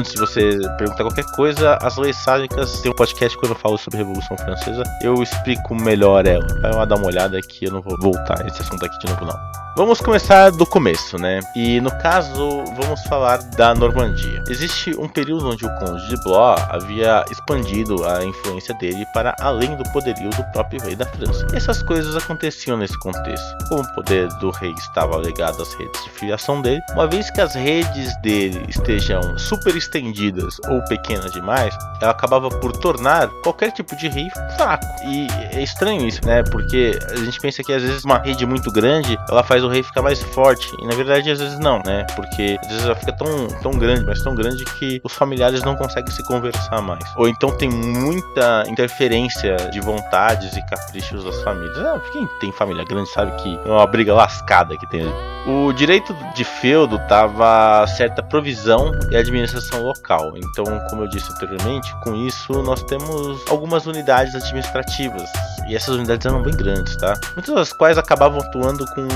Antes 0.00 0.12
de 0.12 0.18
você 0.18 0.58
perguntar 0.78 1.04
qualquer 1.04 1.24
coisa, 1.36 1.78
as 1.82 1.96
leis 1.98 2.16
sádicas 2.16 2.80
tem 2.80 2.90
um 2.90 2.94
podcast 2.94 3.36
quando 3.38 3.52
eu 3.52 3.58
falo 3.58 3.76
sobre 3.76 3.98
Revolução 3.98 4.36
Francesa. 4.36 4.82
Eu 5.02 5.22
explico 5.22 5.74
melhor 5.74 6.26
ela. 6.26 6.46
Vai 6.62 6.86
dar 6.86 6.96
uma 6.96 7.06
olhada 7.06 7.38
aqui, 7.38 7.66
eu 7.66 7.72
não 7.72 7.82
vou 7.82 7.96
voltar 8.00 8.46
esse 8.46 8.62
assunto 8.62 8.84
aqui 8.84 8.98
de 8.98 9.12
novo, 9.12 9.26
não. 9.26 9.59
Vamos 9.76 10.00
começar 10.00 10.50
do 10.50 10.66
começo, 10.66 11.16
né? 11.16 11.38
E 11.54 11.80
no 11.80 11.90
caso, 11.98 12.64
vamos 12.76 13.02
falar 13.04 13.38
da 13.56 13.72
Normandia. 13.72 14.42
Existe 14.48 14.90
um 14.98 15.08
período 15.08 15.48
onde 15.48 15.64
o 15.64 15.74
Conde 15.76 16.08
de 16.08 16.22
Blois 16.24 16.60
havia 16.68 17.24
expandido 17.30 18.04
a 18.04 18.24
influência 18.24 18.74
dele 18.74 19.06
para 19.14 19.34
além 19.38 19.76
do 19.76 19.84
poderio 19.92 20.28
do 20.30 20.42
próprio 20.52 20.82
rei 20.82 20.96
da 20.96 21.06
França. 21.06 21.46
Essas 21.54 21.82
coisas 21.82 22.16
aconteciam 22.16 22.76
nesse 22.76 22.98
contexto. 22.98 23.68
Como 23.68 23.82
o 23.82 23.94
poder 23.94 24.28
do 24.40 24.50
rei 24.50 24.72
estava 24.72 25.16
ligado 25.18 25.62
às 25.62 25.72
redes 25.74 26.02
de 26.02 26.10
filiação 26.10 26.60
dele, 26.60 26.82
uma 26.92 27.06
vez 27.06 27.30
que 27.30 27.40
as 27.40 27.54
redes 27.54 28.20
dele 28.22 28.64
estejam 28.68 29.38
super 29.38 29.76
estendidas 29.76 30.56
ou 30.68 30.82
pequenas 30.86 31.30
demais, 31.30 31.72
ela 32.02 32.10
acabava 32.10 32.48
por 32.48 32.72
tornar 32.72 33.28
qualquer 33.44 33.70
tipo 33.70 33.94
de 33.96 34.08
rei 34.08 34.28
fraco. 34.56 34.84
E 35.06 35.28
é 35.56 35.62
estranho 35.62 36.06
isso, 36.06 36.20
né? 36.26 36.42
Porque 36.42 36.98
a 37.08 37.16
gente 37.16 37.38
pensa 37.38 37.62
que 37.62 37.72
às 37.72 37.82
vezes 37.82 38.04
uma 38.04 38.18
rede 38.18 38.44
muito 38.44 38.70
grande, 38.72 39.16
ela 39.28 39.44
faz 39.44 39.59
o 39.62 39.68
rei 39.68 39.82
ficar 39.82 40.02
mais 40.02 40.22
forte. 40.22 40.74
E 40.80 40.86
na 40.86 40.94
verdade, 40.94 41.30
às 41.30 41.38
vezes 41.38 41.58
não, 41.58 41.80
né? 41.84 42.06
Porque 42.14 42.56
às 42.62 42.68
vezes 42.68 42.84
ela 42.84 42.94
fica 42.94 43.12
tão, 43.12 43.48
tão 43.62 43.72
grande, 43.72 44.04
mas 44.04 44.22
tão 44.22 44.34
grande 44.34 44.64
que 44.64 45.00
os 45.04 45.12
familiares 45.12 45.62
não 45.62 45.76
conseguem 45.76 46.12
se 46.12 46.22
conversar 46.24 46.80
mais. 46.82 47.04
Ou 47.16 47.28
então 47.28 47.50
tem 47.56 47.68
muita 47.68 48.64
interferência 48.68 49.56
de 49.70 49.80
vontades 49.80 50.56
e 50.56 50.66
caprichos 50.66 51.24
das 51.24 51.40
famílias. 51.42 51.78
Ah, 51.78 52.00
quem 52.12 52.26
tem 52.40 52.52
família 52.52 52.84
grande 52.84 53.10
sabe 53.10 53.32
que 53.42 53.58
é 53.64 53.68
uma 53.68 53.86
briga 53.86 54.14
lascada 54.14 54.76
que 54.76 54.86
tem 54.88 55.02
ali. 55.02 55.30
O 55.46 55.72
direito 55.72 56.14
de 56.34 56.44
feudo 56.44 56.98
tava 57.08 57.86
certa 57.86 58.22
provisão 58.22 58.92
e 59.10 59.16
administração 59.16 59.82
local. 59.82 60.32
Então, 60.36 60.64
como 60.90 61.02
eu 61.02 61.08
disse 61.08 61.32
anteriormente, 61.32 61.94
com 62.02 62.14
isso 62.14 62.62
nós 62.62 62.82
temos 62.82 63.40
algumas 63.48 63.86
unidades 63.86 64.34
administrativas. 64.34 65.30
E 65.68 65.76
essas 65.76 65.94
unidades 65.94 66.26
eram 66.26 66.42
bem 66.42 66.54
grandes, 66.54 66.96
tá? 66.96 67.18
Muitas 67.34 67.54
das 67.54 67.72
quais 67.72 67.96
acabavam 67.96 68.40
atuando 68.40 68.84
com 68.86 69.06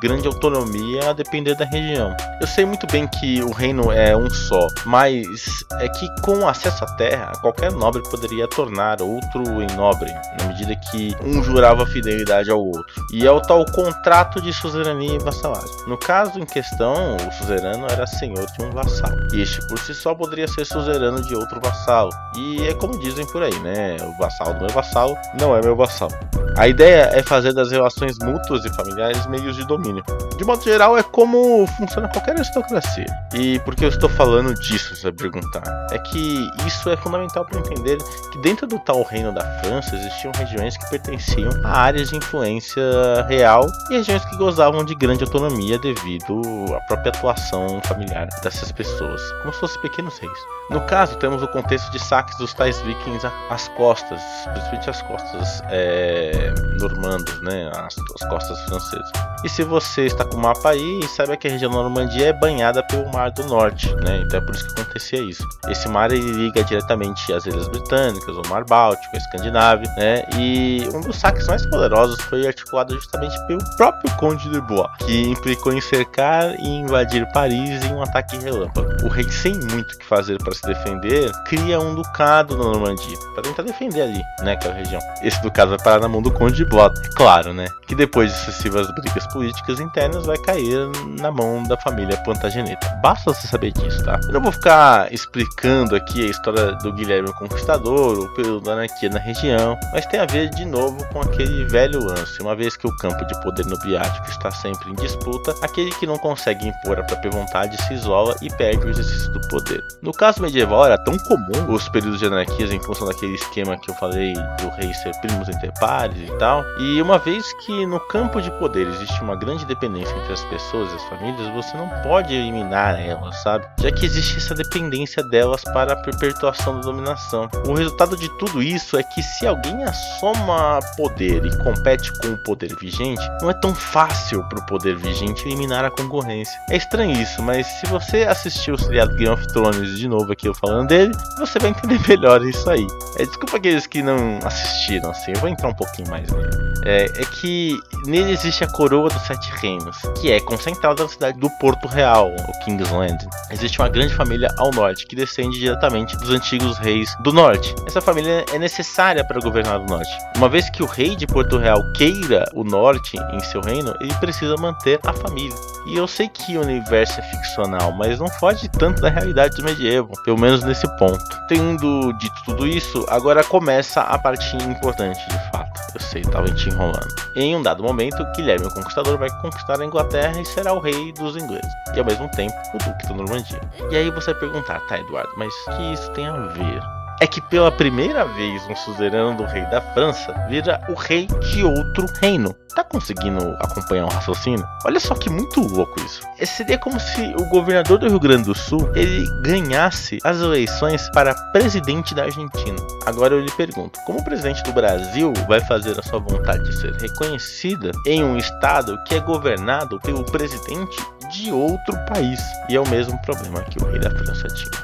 grande 0.00 0.26
autonomia 0.26 1.10
a 1.10 1.12
depender 1.12 1.54
da 1.54 1.64
região. 1.64 2.14
Eu 2.40 2.46
sei 2.46 2.64
muito 2.64 2.86
bem 2.86 3.06
que 3.06 3.42
o 3.42 3.50
reino 3.50 3.90
é 3.92 4.16
um 4.16 4.28
só, 4.30 4.66
mas 4.84 5.64
é 5.80 5.88
que 5.88 6.08
com 6.22 6.46
acesso 6.48 6.84
à 6.84 6.96
terra, 6.96 7.32
qualquer 7.40 7.72
nobre 7.72 8.02
poderia 8.10 8.46
tornar 8.48 9.00
outro 9.00 9.62
em 9.62 9.76
nobre, 9.76 10.12
na 10.38 10.46
medida 10.46 10.74
que 10.90 11.14
um 11.24 11.42
jurava 11.42 11.86
fidelidade 11.86 12.50
ao 12.50 12.64
outro. 12.64 12.84
E 13.12 13.26
é 13.26 13.30
o 13.30 13.40
tal 13.40 13.64
contrato 13.66 14.40
de 14.40 14.52
suzerania 14.52 15.14
e 15.14 15.18
vassalagem. 15.18 15.70
No 15.86 15.98
caso 15.98 16.38
em 16.38 16.46
questão, 16.46 17.16
o 17.16 17.32
suzerano 17.32 17.86
era 17.90 18.06
senhor 18.06 18.46
de 18.46 18.64
um 18.64 18.70
vassalo. 18.70 19.16
E 19.32 19.40
este 19.40 19.66
por 19.68 19.78
si 19.78 19.94
só 19.94 20.14
poderia 20.14 20.48
ser 20.48 20.64
suzerano 20.64 21.22
de 21.22 21.34
outro 21.34 21.60
vassalo. 21.60 22.10
E 22.36 22.62
é 22.66 22.74
como 22.74 22.98
dizem 22.98 23.26
por 23.26 23.42
aí, 23.42 23.58
né? 23.60 23.96
O 24.02 24.16
vassalo 24.18 24.54
do 24.54 24.60
meu 24.60 24.70
vassalo 24.70 25.16
não 25.40 25.56
é 25.56 25.60
meu 25.60 25.76
vassalo. 25.76 26.14
A 26.56 26.68
ideia 26.68 27.10
é 27.12 27.22
fazer 27.22 27.52
das 27.52 27.70
relações 27.70 28.16
mútuas 28.20 28.64
e 28.64 28.74
familiares 28.74 29.26
meios 29.26 29.56
de 29.56 29.66
domínio. 29.76 30.04
De 30.36 30.44
modo 30.44 30.62
geral, 30.62 30.98
é 30.98 31.02
como 31.02 31.66
funciona 31.78 32.08
qualquer 32.08 32.32
aristocracia. 32.32 33.06
E 33.34 33.58
por 33.60 33.74
que 33.74 33.84
eu 33.84 33.88
estou 33.88 34.08
falando 34.08 34.52
disso, 34.54 34.94
você 34.94 35.04
vai 35.04 35.12
perguntar? 35.12 35.62
É 35.92 35.98
que 35.98 36.48
isso 36.66 36.90
é 36.90 36.96
fundamental 36.96 37.44
para 37.44 37.60
entender 37.60 37.98
que 38.32 38.38
dentro 38.38 38.66
do 38.66 38.78
tal 38.80 39.02
reino 39.02 39.32
da 39.32 39.42
França 39.60 39.94
existiam 39.94 40.32
regiões 40.36 40.76
que 40.76 40.90
pertenciam 40.90 41.50
a 41.64 41.82
áreas 41.82 42.10
de 42.10 42.16
influência 42.16 42.82
real 43.28 43.66
e 43.90 43.94
regiões 43.96 44.24
que 44.24 44.36
gozavam 44.36 44.84
de 44.84 44.94
grande 44.94 45.22
autonomia 45.22 45.78
devido 45.78 46.40
à 46.74 46.80
própria 46.86 47.10
atuação 47.10 47.80
familiar 47.84 48.28
dessas 48.42 48.72
pessoas, 48.72 49.20
como 49.42 49.52
se 49.52 49.60
fossem 49.60 49.80
pequenos 49.82 50.18
reis. 50.18 50.38
No 50.70 50.80
caso, 50.80 51.16
temos 51.16 51.42
o 51.42 51.48
contexto 51.48 51.90
de 51.92 51.98
saques 51.98 52.36
dos 52.38 52.54
tais 52.54 52.80
vikings 52.80 53.26
às 53.50 53.68
costas, 53.68 54.20
principalmente 54.44 54.90
às 54.90 55.02
costas 55.02 55.62
é, 55.70 56.52
normandas, 56.80 57.40
né, 57.42 57.70
as 57.74 58.28
costas 58.28 58.58
francesas. 58.62 59.10
E 59.44 59.48
se 59.48 59.62
você 59.62 60.06
está 60.06 60.23
com 60.24 60.36
o 60.36 60.40
mapa 60.40 60.70
aí, 60.70 61.02
saiba 61.08 61.36
que 61.36 61.48
a 61.48 61.50
região 61.50 61.70
da 61.70 61.78
Normandia 61.78 62.28
é 62.28 62.32
banhada 62.32 62.82
pelo 62.86 63.10
Mar 63.12 63.30
do 63.30 63.44
Norte, 63.44 63.94
né, 63.96 64.22
então 64.24 64.38
é 64.38 64.42
por 64.44 64.54
isso 64.54 64.66
que 64.66 64.80
acontecia 64.80 65.20
isso. 65.20 65.44
Esse 65.68 65.88
mar 65.88 66.10
ele 66.12 66.30
liga 66.32 66.62
diretamente 66.64 67.32
às 67.32 67.46
Ilhas 67.46 67.68
Britânicas, 67.68 68.36
o 68.36 68.42
Mar 68.48 68.64
Báltico, 68.64 69.14
a 69.14 69.18
Escandinávia, 69.18 69.90
né, 69.96 70.24
e 70.36 70.88
um 70.94 71.00
dos 71.00 71.16
saques 71.16 71.46
mais 71.46 71.64
poderosos 71.66 72.20
foi 72.22 72.46
articulado 72.46 72.94
justamente 72.94 73.34
pelo 73.46 73.60
próprio 73.76 74.14
Conde 74.16 74.48
de 74.50 74.60
Bois, 74.60 74.88
que 74.98 75.28
implicou 75.28 75.72
em 75.72 75.80
cercar 75.80 76.54
e 76.60 76.68
invadir 76.68 77.26
Paris 77.32 77.84
em 77.84 77.94
um 77.94 78.02
ataque 78.02 78.36
relâmpago. 78.36 78.88
O 79.04 79.08
rei, 79.08 79.28
sem 79.30 79.54
muito 79.54 79.94
o 79.94 79.98
que 79.98 80.04
fazer 80.04 80.38
para 80.38 80.54
se 80.54 80.62
defender, 80.62 81.30
cria 81.46 81.80
um 81.80 81.94
ducado 81.94 82.56
na 82.56 82.64
Normandia, 82.64 83.16
para 83.34 83.42
tentar 83.42 83.62
defender 83.62 84.02
ali, 84.02 84.22
né, 84.40 84.52
aquela 84.52 84.74
região. 84.74 85.00
Esse 85.22 85.40
ducado 85.42 85.70
vai 85.70 85.78
parar 85.78 86.00
na 86.00 86.08
mão 86.08 86.22
do 86.22 86.30
Conde 86.30 86.56
de 86.56 86.64
Blood, 86.64 86.94
é 87.04 87.08
claro, 87.16 87.52
né, 87.52 87.66
que 87.86 87.94
depois 87.94 88.32
de 88.32 88.38
sucessivas 88.38 88.86
brigas 88.94 89.26
políticas 89.32 89.80
internas 89.80 90.13
vai 90.22 90.38
cair 90.38 90.88
na 91.20 91.30
mão 91.30 91.62
da 91.62 91.76
família 91.76 92.16
Plantageneta. 92.18 92.86
Basta 93.02 93.32
você 93.32 93.46
saber 93.46 93.72
disso, 93.72 94.02
tá? 94.04 94.18
Eu 94.26 94.34
não 94.34 94.42
vou 94.42 94.52
ficar 94.52 95.12
explicando 95.12 95.96
aqui 95.96 96.26
a 96.26 96.30
história 96.30 96.72
do 96.76 96.92
Guilherme 96.92 97.28
o 97.28 97.34
Conquistador, 97.34 98.18
o 98.18 98.34
período 98.34 98.60
da 98.62 98.72
anarquia 98.72 99.08
na 99.08 99.18
região, 99.18 99.78
mas 99.92 100.06
tem 100.06 100.20
a 100.20 100.26
ver 100.26 100.50
de 100.50 100.64
novo 100.64 101.04
com 101.08 101.20
aquele 101.20 101.64
velho 101.66 102.04
lance, 102.04 102.40
uma 102.40 102.54
vez 102.54 102.76
que 102.76 102.86
o 102.86 102.96
campo 102.96 103.24
de 103.24 103.40
poder 103.42 103.66
nobriático 103.66 104.28
está 104.28 104.50
sempre 104.50 104.90
em 104.90 104.94
disputa, 104.94 105.54
aquele 105.62 105.90
que 105.92 106.06
não 106.06 106.18
consegue 106.18 106.68
impor 106.68 106.98
a 106.98 107.02
própria 107.02 107.30
vontade 107.30 107.80
se 107.84 107.94
isola 107.94 108.34
e 108.42 108.50
perde 108.54 108.86
o 108.86 108.90
exercício 108.90 109.32
do 109.32 109.40
poder. 109.48 109.82
No 110.02 110.12
caso 110.12 110.42
medieval 110.42 110.86
era 110.86 110.98
tão 110.98 111.16
comum 111.18 111.72
os 111.72 111.88
períodos 111.88 112.18
de 112.18 112.26
anarquias 112.26 112.72
em 112.72 112.80
função 112.80 113.06
daquele 113.06 113.34
esquema 113.34 113.76
que 113.76 113.90
eu 113.90 113.94
falei 113.94 114.34
do 114.34 114.68
rei 114.76 114.92
ser 114.94 115.12
primos 115.20 115.48
entre 115.48 115.72
pares 115.80 116.16
e 116.18 116.38
tal, 116.38 116.64
e 116.78 117.00
uma 117.00 117.18
vez 117.18 117.44
que 117.64 117.86
no 117.86 118.00
campo 118.00 118.40
de 118.40 118.50
poder 118.52 118.86
existe 118.86 119.20
uma 119.22 119.36
grande 119.36 119.64
dependência 119.64 120.03
entre 120.10 120.32
as 120.32 120.44
pessoas 120.44 120.92
e 120.92 120.96
as 120.96 121.04
famílias, 121.04 121.52
você 121.54 121.76
não 121.76 121.88
pode 122.02 122.34
eliminar 122.34 123.00
elas, 123.00 123.42
sabe? 123.42 123.66
Já 123.80 123.90
que 123.90 124.04
existe 124.04 124.38
essa 124.38 124.54
dependência 124.54 125.22
delas 125.22 125.62
para 125.64 125.92
a 125.92 125.96
perpetuação 125.96 126.76
da 126.76 126.80
dominação. 126.82 127.48
O 127.66 127.74
resultado 127.74 128.16
de 128.16 128.28
tudo 128.38 128.62
isso 128.62 128.96
é 128.96 129.02
que 129.02 129.22
se 129.22 129.46
alguém 129.46 129.84
assoma 129.84 130.80
poder 130.96 131.44
e 131.44 131.58
compete 131.58 132.10
com 132.20 132.28
o 132.28 132.42
poder 132.42 132.74
vigente, 132.76 133.22
não 133.40 133.50
é 133.50 133.54
tão 133.54 133.74
fácil 133.74 134.42
para 134.48 134.60
o 134.60 134.66
poder 134.66 134.96
vigente 134.96 135.46
eliminar 135.46 135.84
a 135.84 135.90
concorrência. 135.90 136.58
É 136.70 136.76
estranho 136.76 137.12
isso, 137.20 137.42
mas 137.42 137.66
se 137.66 137.86
você 137.86 138.24
assistiu 138.24 138.74
o 138.74 138.78
seriado 138.78 139.14
Game 139.16 139.28
of 139.28 139.46
Thrones 139.48 139.98
de 139.98 140.08
novo 140.08 140.32
aqui 140.32 140.48
eu 140.48 140.54
falando 140.54 140.88
dele, 140.88 141.12
você 141.38 141.58
vai 141.58 141.70
entender 141.70 142.00
melhor 142.08 142.44
isso 142.44 142.68
aí. 142.68 142.86
É, 143.18 143.24
desculpa 143.24 143.56
aqueles 143.56 143.86
que 143.86 144.02
não 144.02 144.38
assistiram, 144.44 145.10
assim, 145.10 145.32
eu 145.34 145.40
vou 145.40 145.48
entrar 145.48 145.68
um 145.68 145.74
pouquinho 145.74 146.08
mais 146.08 146.30
nele. 146.30 146.73
É, 146.84 147.04
é 147.04 147.24
que 147.24 147.78
nele 148.06 148.32
existe 148.32 148.62
a 148.62 148.66
coroa 148.66 149.08
dos 149.08 149.22
sete 149.22 149.50
reinos, 149.52 149.96
que 150.20 150.30
é 150.30 150.40
concentrada 150.40 151.02
na 151.02 151.08
cidade 151.08 151.38
do 151.38 151.48
Porto 151.58 151.88
Real, 151.88 152.28
o 152.28 152.64
Kingsland. 152.64 153.16
Existe 153.50 153.78
uma 153.78 153.88
grande 153.88 154.14
família 154.14 154.48
ao 154.58 154.70
norte 154.70 155.06
que 155.06 155.16
descende 155.16 155.58
diretamente 155.58 156.16
dos 156.16 156.30
antigos 156.30 156.78
reis 156.78 157.14
do 157.20 157.32
norte. 157.32 157.74
Essa 157.86 158.00
família 158.00 158.44
é 158.52 158.58
necessária 158.58 159.24
para 159.24 159.40
governar 159.40 159.80
o 159.80 159.86
norte. 159.86 160.10
Uma 160.36 160.48
vez 160.48 160.68
que 160.70 160.82
o 160.82 160.86
rei 160.86 161.16
de 161.16 161.26
Porto 161.26 161.58
Real 161.58 161.82
queira 161.92 162.44
o 162.54 162.64
norte 162.64 163.16
em 163.32 163.40
seu 163.40 163.60
reino, 163.60 163.94
ele 164.00 164.14
precisa 164.14 164.56
manter 164.56 164.98
a 165.04 165.12
família. 165.12 165.56
E 165.86 165.96
eu 165.96 166.06
sei 166.06 166.28
que 166.28 166.56
o 166.56 166.62
universo 166.62 167.20
é 167.20 167.22
ficcional, 167.22 167.92
mas 167.92 168.18
não 168.18 168.28
foge 168.28 168.68
tanto 168.68 169.02
da 169.02 169.08
realidade 169.08 169.56
do 169.56 169.64
medievo, 169.64 170.10
pelo 170.24 170.38
menos 170.38 170.62
nesse 170.62 170.86
ponto. 170.96 171.22
Tendo 171.48 172.12
dito 172.14 172.34
tudo 172.44 172.66
isso, 172.66 173.04
agora 173.08 173.44
começa 173.44 174.00
a 174.00 174.18
parte 174.18 174.56
importante 174.56 175.20
de 175.28 175.50
fato. 175.50 175.80
Eu 175.94 176.00
sei, 176.00 176.22
tava 176.22 176.50
te 176.50 176.73
enrolando. 176.74 177.14
Em 177.34 177.56
um 177.56 177.62
dado 177.62 177.82
momento, 177.82 178.24
Guilherme 178.36 178.66
o 178.66 178.74
Conquistador 178.74 179.16
vai 179.18 179.30
conquistar 179.40 179.80
a 179.80 179.84
Inglaterra 179.84 180.40
e 180.40 180.44
será 180.44 180.72
o 180.72 180.80
rei 180.80 181.12
dos 181.12 181.36
ingleses. 181.36 181.72
E 181.94 181.98
ao 181.98 182.04
mesmo 182.04 182.28
tempo, 182.30 182.54
o 182.74 182.78
Duque 182.78 183.06
da 183.08 183.14
Normandia. 183.14 183.60
E 183.90 183.96
aí 183.96 184.10
você 184.10 184.32
vai 184.32 184.40
perguntar, 184.40 184.80
tá, 184.86 184.98
Eduardo, 184.98 185.30
mas 185.36 185.52
que 185.76 185.92
isso 185.92 186.10
tem 186.12 186.26
a 186.26 186.36
ver? 186.36 187.03
É 187.20 187.26
que 187.26 187.40
pela 187.40 187.70
primeira 187.70 188.24
vez 188.24 188.62
um 188.68 188.76
suzerano 188.76 189.36
do 189.36 189.44
rei 189.44 189.64
da 189.66 189.80
França 189.80 190.32
vira 190.48 190.80
o 190.88 190.94
rei 190.94 191.26
de 191.52 191.64
outro 191.64 192.06
reino. 192.20 192.54
Tá 192.74 192.82
conseguindo 192.82 193.56
acompanhar 193.60 194.04
o 194.04 194.06
um 194.06 194.10
raciocínio? 194.10 194.66
Olha 194.84 194.98
só 194.98 195.14
que 195.14 195.30
muito 195.30 195.60
louco 195.60 196.00
isso. 196.00 196.22
Seria 196.44 196.76
como 196.76 196.98
se 196.98 197.34
o 197.38 197.48
governador 197.48 197.98
do 197.98 198.08
Rio 198.08 198.18
Grande 198.18 198.44
do 198.44 198.54
Sul 198.54 198.90
ele 198.94 199.24
ganhasse 199.42 200.18
as 200.24 200.40
eleições 200.40 201.08
para 201.10 201.34
presidente 201.52 202.14
da 202.14 202.24
Argentina. 202.24 202.76
Agora 203.06 203.34
eu 203.34 203.40
lhe 203.40 203.50
pergunto, 203.52 203.98
como 204.04 204.18
o 204.18 204.24
presidente 204.24 204.62
do 204.64 204.72
Brasil 204.72 205.32
vai 205.46 205.60
fazer 205.60 205.98
a 205.98 206.02
sua 206.02 206.18
vontade 206.18 206.64
de 206.64 206.76
ser 206.76 206.92
reconhecida 206.94 207.92
em 208.06 208.24
um 208.24 208.36
estado 208.36 208.98
que 209.04 209.14
é 209.14 209.20
governado 209.20 210.00
pelo 210.00 210.24
presidente 210.24 210.96
de 211.30 211.52
outro 211.52 211.96
país? 212.06 212.40
E 212.68 212.76
é 212.76 212.80
o 212.80 212.88
mesmo 212.88 213.16
problema 213.22 213.62
que 213.62 213.82
o 213.82 213.86
rei 213.86 214.00
da 214.00 214.10
França 214.10 214.48
tinha. 214.48 214.83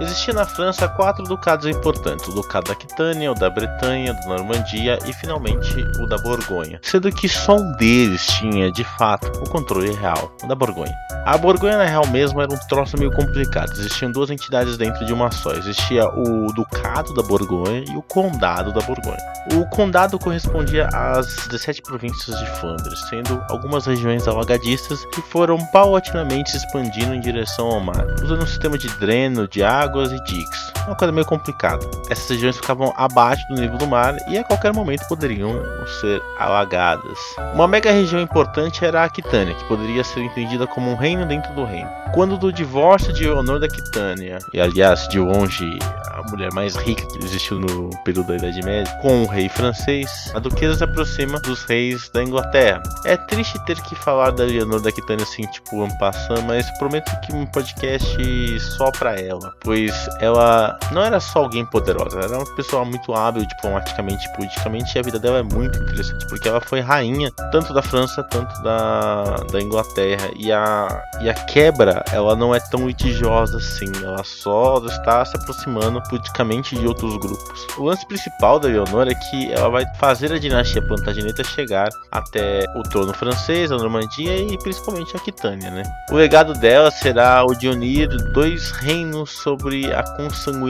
Existia 0.00 0.34
na 0.34 0.44
França 0.44 0.88
quatro 0.88 1.24
ducados 1.24 1.66
importantes: 1.66 2.26
o 2.28 2.32
Ducado 2.32 2.66
da 2.66 2.72
Aquitânia, 2.72 3.32
o 3.32 3.34
da 3.34 3.50
Bretanha, 3.50 4.14
da 4.14 4.26
Normandia 4.26 4.98
e 5.06 5.12
finalmente 5.12 5.74
o 6.00 6.06
da 6.06 6.16
Borgonha, 6.18 6.80
sendo 6.82 7.10
que 7.10 7.28
só 7.28 7.56
um 7.56 7.72
deles 7.72 8.26
tinha, 8.26 8.70
de 8.70 8.84
fato, 8.84 9.26
o 9.40 9.48
controle 9.48 9.92
real, 9.92 10.34
o 10.42 10.46
da 10.46 10.54
Borgonha. 10.54 10.94
A 11.24 11.38
Borgonha, 11.38 11.78
na 11.78 11.84
real 11.84 12.06
mesmo, 12.08 12.40
era 12.40 12.52
um 12.52 12.58
troço 12.68 12.98
meio 12.98 13.12
complicado. 13.12 13.70
Existiam 13.72 14.10
duas 14.10 14.28
entidades 14.30 14.76
dentro 14.76 15.04
de 15.06 15.12
uma 15.12 15.30
só. 15.30 15.52
Existia 15.52 16.04
o 16.08 16.52
Ducado 16.52 17.14
da 17.14 17.22
Borgonha 17.22 17.84
e 17.88 17.96
o 17.96 18.02
Condado 18.02 18.72
da 18.72 18.80
Borgonha. 18.80 19.18
O 19.54 19.64
Condado 19.66 20.18
correspondia 20.18 20.88
às 20.92 21.46
17 21.46 21.82
províncias 21.82 22.36
de 22.38 22.46
Flandres, 22.58 22.98
sendo 23.08 23.40
algumas 23.48 23.86
regiões 23.86 24.26
alagadiças 24.26 25.04
que 25.06 25.22
foram 25.22 25.58
paulatinamente 25.66 26.56
expandindo 26.56 27.14
em 27.14 27.20
direção 27.20 27.68
ao 27.68 27.80
mar, 27.80 28.04
usando 28.22 28.42
um 28.42 28.46
sistema 28.46 28.76
de 28.76 28.88
dreno 28.98 29.46
de 29.46 29.62
águas 29.82 30.12
e 30.12 30.20
diques. 30.20 30.72
Uma 30.86 30.96
coisa 30.96 31.12
meio 31.12 31.26
complicada. 31.26 31.88
Essas 32.10 32.28
regiões 32.30 32.56
ficavam 32.56 32.92
abaixo 32.96 33.46
do 33.48 33.60
nível 33.60 33.78
do 33.78 33.86
mar 33.86 34.16
e 34.28 34.38
a 34.38 34.44
qualquer 34.44 34.72
momento 34.72 35.06
poderiam 35.08 35.62
ser 36.00 36.20
alagadas. 36.38 37.18
Uma 37.54 37.68
mega 37.68 37.90
região 37.90 38.20
importante 38.20 38.84
era 38.84 39.02
a 39.02 39.04
Aquitânia, 39.04 39.54
que 39.54 39.64
poderia 39.64 40.02
ser 40.02 40.20
entendida 40.20 40.66
como 40.66 40.90
um 40.90 40.96
reino 40.96 41.24
dentro 41.26 41.52
do 41.54 41.64
reino. 41.64 41.88
Quando 42.12 42.36
do 42.36 42.52
divórcio 42.52 43.12
de 43.12 43.24
Leonor 43.24 43.58
da 43.58 43.68
Quitânia, 43.68 44.38
e 44.52 44.60
aliás, 44.60 45.08
de 45.08 45.18
longe 45.18 45.78
a 46.12 46.22
mulher 46.30 46.52
mais 46.52 46.76
rica 46.76 47.06
que 47.06 47.24
existiu 47.24 47.58
no 47.58 47.90
período 48.04 48.28
da 48.28 48.36
Idade 48.36 48.62
Média, 48.62 48.92
com 49.00 49.22
o 49.22 49.26
rei 49.26 49.48
francês, 49.48 50.30
a 50.34 50.38
duquesa 50.38 50.76
se 50.76 50.84
aproxima 50.84 51.40
dos 51.40 51.64
reis 51.64 52.10
da 52.10 52.22
Inglaterra. 52.22 52.82
É 53.06 53.16
triste 53.16 53.58
ter 53.64 53.80
que 53.82 53.94
falar 53.94 54.30
da 54.30 54.44
Leonor 54.44 54.80
da 54.80 54.92
Quitânia 54.92 55.22
assim, 55.22 55.42
tipo, 55.46 55.88
passando, 55.98 56.42
mas 56.42 56.70
prometo 56.78 57.10
que 57.20 57.32
um 57.34 57.46
podcast 57.46 58.60
só 58.76 58.90
pra 58.90 59.18
ela, 59.18 59.54
pois 59.60 60.08
ela 60.20 60.71
não 60.92 61.02
era 61.02 61.20
só 61.20 61.40
alguém 61.40 61.64
poderosa, 61.64 62.18
ela 62.18 62.26
era 62.26 62.38
uma 62.38 62.54
pessoa 62.54 62.84
muito 62.84 63.12
hábil 63.14 63.44
diplomaticamente 63.46 64.26
e 64.26 64.32
politicamente, 64.36 64.96
e 64.96 64.98
a 64.98 65.02
vida 65.02 65.18
dela 65.18 65.38
é 65.38 65.42
muito 65.42 65.78
interessante, 65.78 66.26
porque 66.28 66.48
ela 66.48 66.60
foi 66.60 66.80
rainha 66.80 67.30
tanto 67.50 67.72
da 67.72 67.82
França, 67.82 68.22
tanto 68.24 68.62
da, 68.62 69.36
da 69.50 69.60
Inglaterra, 69.60 70.30
e 70.36 70.52
a, 70.52 71.02
e 71.20 71.28
a 71.28 71.34
quebra, 71.34 72.04
ela 72.12 72.34
não 72.34 72.54
é 72.54 72.60
tão 72.60 72.86
litigiosa 72.86 73.58
assim, 73.58 73.90
ela 74.02 74.24
só 74.24 74.82
está 74.86 75.24
se 75.24 75.36
aproximando 75.36 76.02
politicamente 76.08 76.76
de 76.76 76.86
outros 76.86 77.16
grupos. 77.16 77.66
O 77.76 77.84
lance 77.84 78.06
principal 78.06 78.58
da 78.58 78.68
Leonor 78.68 79.08
é 79.08 79.14
que 79.14 79.52
ela 79.52 79.68
vai 79.68 79.84
fazer 79.96 80.32
a 80.32 80.38
dinastia 80.38 80.82
Plantageneta 80.82 81.44
chegar 81.44 81.88
até 82.10 82.64
o 82.76 82.82
trono 82.82 83.12
francês, 83.12 83.70
a 83.70 83.76
Normandia 83.76 84.36
e 84.36 84.58
principalmente 84.58 85.16
a 85.16 85.20
Aquitânia, 85.20 85.70
né? 85.70 85.82
O 86.10 86.14
legado 86.14 86.54
dela 86.54 86.90
será 86.90 87.44
o 87.44 87.54
de 87.54 87.68
unir 87.68 88.08
dois 88.32 88.70
reinos 88.70 89.30
sobre 89.30 89.92
a 89.92 90.02
consanguinidade 90.16 90.61